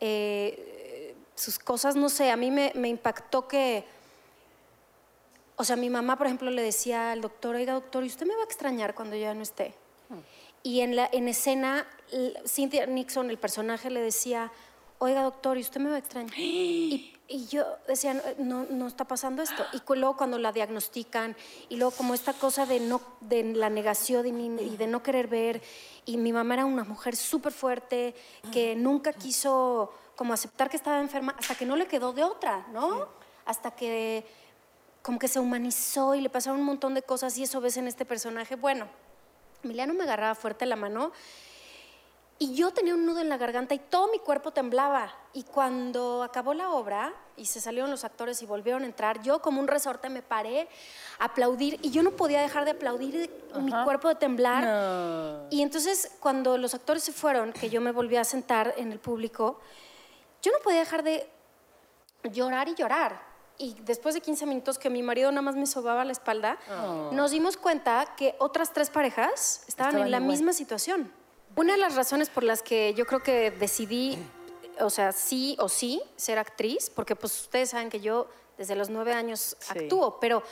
[0.00, 1.96] eh, sus cosas.
[1.96, 3.84] No sé, a mí me, me impactó que,
[5.56, 8.34] o sea, mi mamá, por ejemplo, le decía al doctor, oiga, doctor, ¿y usted me
[8.34, 9.74] va a extrañar cuando yo ya no esté?
[10.64, 11.86] Y en, la, en escena,
[12.44, 14.50] Cynthia Nixon, el personaje, le decía,
[14.98, 16.36] oiga, doctor, ¿y usted me va a extrañar?
[16.36, 19.64] Y Y yo decía, no, no está pasando esto.
[19.72, 21.34] Y luego cuando la diagnostican,
[21.70, 24.26] y luego como esta cosa de, no, de la negación
[24.60, 25.62] y de no querer ver.
[26.04, 28.14] Y mi mamá era una mujer súper fuerte,
[28.52, 32.66] que nunca quiso como aceptar que estaba enferma, hasta que no le quedó de otra,
[32.72, 33.08] ¿no?
[33.46, 34.26] Hasta que
[35.00, 37.88] como que se humanizó y le pasaron un montón de cosas y eso ves en
[37.88, 38.56] este personaje.
[38.56, 38.86] Bueno,
[39.64, 41.12] Emiliano me agarraba fuerte la mano
[42.38, 45.12] y yo tenía un nudo en la garganta y todo mi cuerpo temblaba.
[45.32, 49.40] Y cuando acabó la obra y se salieron los actores y volvieron a entrar, yo
[49.40, 50.68] como un resorte me paré
[51.18, 55.46] a aplaudir y yo no podía dejar de aplaudir, mi cuerpo de temblar.
[55.50, 58.98] Y entonces cuando los actores se fueron, que yo me volví a sentar en el
[58.98, 59.60] público,
[60.42, 61.28] yo no podía dejar de
[62.24, 63.33] llorar y llorar.
[63.56, 66.58] Y después de 15 minutos que mi marido nada más me sobaba la espalda,
[67.12, 70.30] nos dimos cuenta que otras tres parejas estaban, Estaban en la igual.
[70.30, 71.12] misma situación.
[71.56, 74.18] Una de las razones por las que yo creo que decidí,
[74.80, 78.26] o sea, sí o sí, ser actriz, porque pues ustedes saben que yo
[78.58, 80.42] desde los nueve años actúo, pero,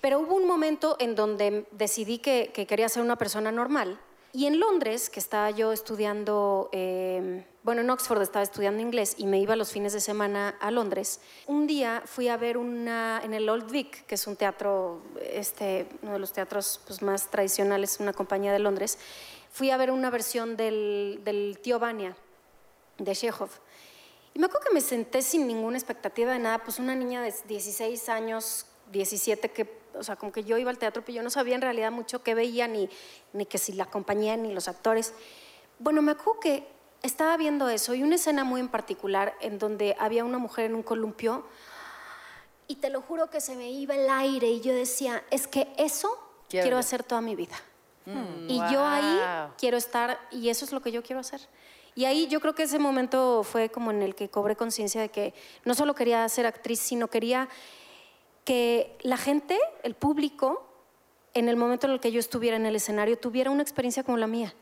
[0.00, 4.00] pero hubo un momento en donde decidí que, que quería ser una persona normal.
[4.34, 9.26] Y en Londres, que estaba yo estudiando, eh, bueno, en Oxford estaba estudiando inglés y
[9.26, 11.20] me iba los fines de semana a Londres.
[11.46, 15.86] Un día fui a ver una, en el Old Vic, que es un teatro, este,
[16.00, 18.98] uno de los teatros pues, más tradicionales, una compañía de Londres,
[19.50, 22.16] fui a ver una versión del, del Tío Vania,
[22.96, 23.50] de Chekhov.
[24.32, 27.34] Y me acuerdo que me senté sin ninguna expectativa de nada, pues una niña de
[27.48, 31.30] 16 años, 17, que, o sea, como que yo iba al teatro, pero yo no
[31.30, 32.88] sabía en realidad mucho qué veía, ni,
[33.32, 35.14] ni que si la compañía, ni los actores.
[35.78, 36.66] Bueno, me acuerdo que
[37.02, 40.74] estaba viendo eso y una escena muy en particular en donde había una mujer en
[40.74, 41.44] un columpio
[42.68, 45.72] y te lo juro que se me iba el aire y yo decía, es que
[45.76, 46.16] eso
[46.48, 47.56] Quiero quiero hacer toda mi vida.
[48.48, 51.40] Y yo ahí quiero estar y eso es lo que yo quiero hacer.
[51.94, 55.10] Y ahí yo creo que ese momento fue como en el que cobré conciencia de
[55.10, 55.34] que
[55.64, 57.48] no solo quería ser actriz, sino quería
[58.44, 60.66] que la gente, el público,
[61.34, 64.18] en el momento en el que yo estuviera en el escenario, tuviera una experiencia como
[64.18, 64.54] la mía.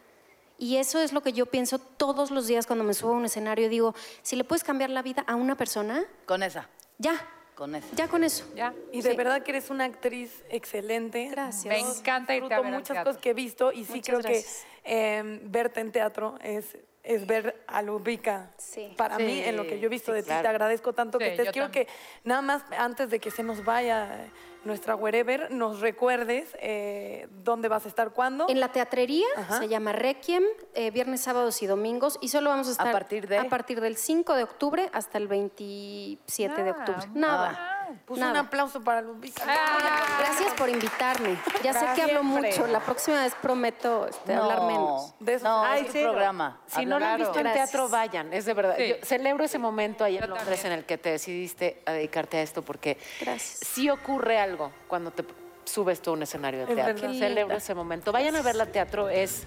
[0.58, 3.24] Y eso es lo que yo pienso todos los días cuando me subo a un
[3.24, 3.68] escenario.
[3.70, 6.68] Digo, si le puedes cambiar la vida a una persona, Con esa,
[6.98, 7.14] ya,
[7.54, 7.86] con esa.
[7.96, 8.44] ya con eso.
[8.54, 8.74] Ya.
[8.92, 9.16] Y de Sí.
[9.16, 11.28] verdad que eres una actriz excelente.
[11.30, 11.64] Gracias.
[11.64, 13.10] Me encanta irte a Disfruto ver muchas teatro.
[13.10, 14.64] cosas que he visto y sí Muchas creo gracias.
[14.84, 18.50] que eh, verte en teatro es, es ver a Lubica.
[18.58, 18.92] Sí.
[18.96, 20.42] Para Sí, mí, en lo que yo he visto sí, de ti, claro.
[20.42, 21.50] te agradezco tanto que estés.
[21.50, 21.86] Quiero también.
[21.86, 21.92] que
[22.24, 24.30] nada más antes de que se nos vaya eh,
[24.64, 28.46] nuestra wherever, nos recuerdes eh, dónde vas a estar, cuándo.
[28.50, 29.58] En la teatrería Ajá.
[29.60, 30.44] se llama Requiem,
[30.74, 32.18] eh, viernes, sábados y domingos.
[32.20, 33.38] Y solo vamos a estar partir de?
[33.38, 37.00] a partir del 5 de octubre hasta el 27 de Ah, octubre.
[37.24, 37.69] ah.
[38.06, 38.32] Pues nada.
[38.32, 39.42] un aplauso para Lubica.
[39.46, 40.16] Ah.
[40.20, 41.38] Gracias por invitarme.
[41.62, 42.50] Ya sé que hablo Siempre.
[42.52, 42.66] mucho.
[42.66, 45.14] La próxima vez prometo este, hablar menos.
[45.20, 46.60] De eso no, es tu programa.
[46.66, 47.70] Si no lo han visto en Gracias.
[47.70, 48.74] teatro, vayan, es de verdad.
[48.76, 48.88] Sí.
[48.88, 50.72] Yo celebro ese momento ahí en Londres también.
[50.72, 53.60] en el que te decidiste a dedicarte a esto porque Gracias.
[53.68, 55.24] sí ocurre algo cuando te
[55.64, 57.08] subes tú a un escenario de Es teatro.
[57.10, 58.12] Qué Celebro ese momento.
[58.12, 59.44] Vayan a verla teatro, es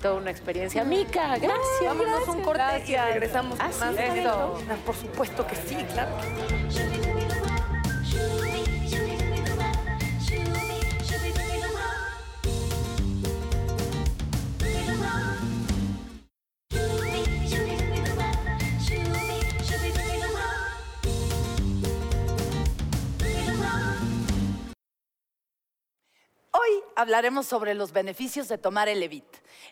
[0.00, 0.84] toda una experiencia.
[0.84, 1.58] Mica, gracias.
[1.82, 3.06] Vámonos un corte y Gracias.
[3.08, 4.26] regresamos Ah, con sí, más.
[4.26, 7.13] Ah, Por supuesto que sí, claro.
[26.96, 29.24] Hablaremos sobre los beneficios de tomar el Levit.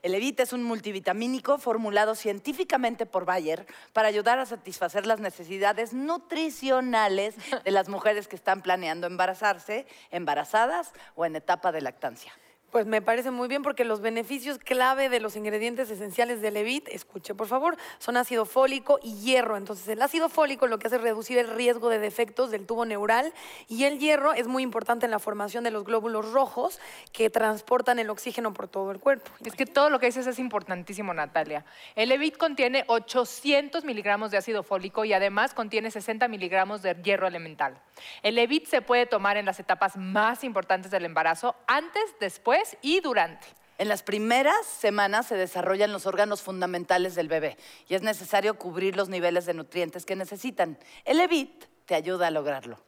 [0.03, 5.93] El Levit es un multivitamínico formulado científicamente por Bayer para ayudar a satisfacer las necesidades
[5.93, 12.33] nutricionales de las mujeres que están planeando embarazarse, embarazadas o en etapa de lactancia.
[12.73, 16.89] Pues me parece muy bien porque los beneficios clave de los ingredientes esenciales del Levit,
[16.89, 19.59] escuche por favor, son ácido fólico y hierro.
[19.59, 22.87] Entonces el ácido fólico lo que hace es reducir el riesgo de defectos del tubo
[22.87, 23.35] neural
[23.69, 26.81] y el hierro es muy importante en la formación de los glóbulos rojos
[27.13, 29.31] que transportan el oxígeno por todo el cuerpo.
[29.45, 31.67] Es que todo lo que dices es importantísimo, Natalia.
[31.95, 37.27] El Levit contiene 800 miligramos de ácido fólico y además contiene 60 miligramos de hierro
[37.27, 37.79] elemental.
[38.23, 43.01] El Levit se puede tomar en las etapas más importantes del embarazo, antes, después y
[43.01, 43.47] durante.
[43.79, 47.57] En las primeras semanas se desarrollan los órganos fundamentales del bebé
[47.89, 50.79] y es necesario cubrir los niveles de nutrientes que necesitan.
[51.05, 52.79] El Levit te ayuda a lograrlo.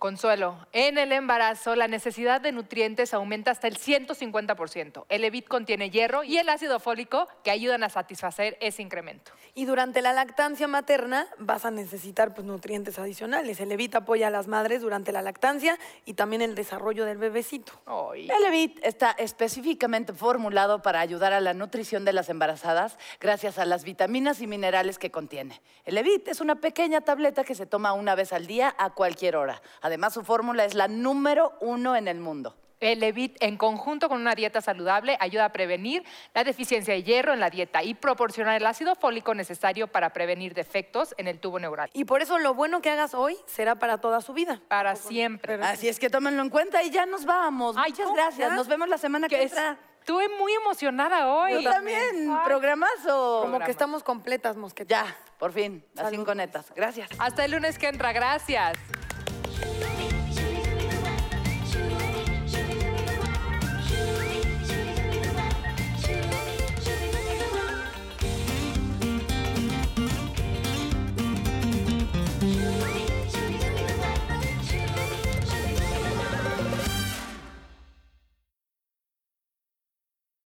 [0.00, 5.04] Consuelo, en el embarazo la necesidad de nutrientes aumenta hasta el 150%.
[5.10, 9.30] El Levit contiene hierro y el ácido fólico que ayudan a satisfacer ese incremento.
[9.54, 13.60] Y durante la lactancia materna vas a necesitar pues, nutrientes adicionales.
[13.60, 17.72] El Levit apoya a las madres durante la lactancia y también el desarrollo del bebecito.
[17.84, 18.30] Ay.
[18.30, 23.66] El Levit está específicamente formulado para ayudar a la nutrición de las embarazadas gracias a
[23.66, 25.60] las vitaminas y minerales que contiene.
[25.84, 29.36] El Levit es una pequeña tableta que se toma una vez al día a cualquier
[29.36, 29.60] hora.
[29.90, 32.54] Además, su fórmula es la número uno en el mundo.
[32.78, 37.34] El Levit, en conjunto con una dieta saludable, ayuda a prevenir la deficiencia de hierro
[37.34, 41.58] en la dieta y proporcionar el ácido fólico necesario para prevenir defectos en el tubo
[41.58, 41.90] neural.
[41.92, 44.62] Y por eso lo bueno que hagas hoy será para toda su vida.
[44.68, 45.54] Para siempre.
[45.62, 47.76] Así es que tómenlo en cuenta y ya nos vamos.
[47.76, 48.48] Ay, Muchas gracias.
[48.50, 48.56] ¿Ya?
[48.56, 49.76] Nos vemos la semana que, entra.
[49.98, 51.62] Estuve muy emocionada hoy.
[51.62, 52.34] Yo también.
[52.44, 53.40] Programazo.
[53.42, 55.06] Como que estamos completas, mosquetas.
[55.06, 55.84] Ya, por fin.
[55.92, 56.72] Las cinco netas.
[56.74, 57.10] Gracias.
[57.18, 58.12] Hasta el lunes que entra.
[58.14, 58.78] Gracias.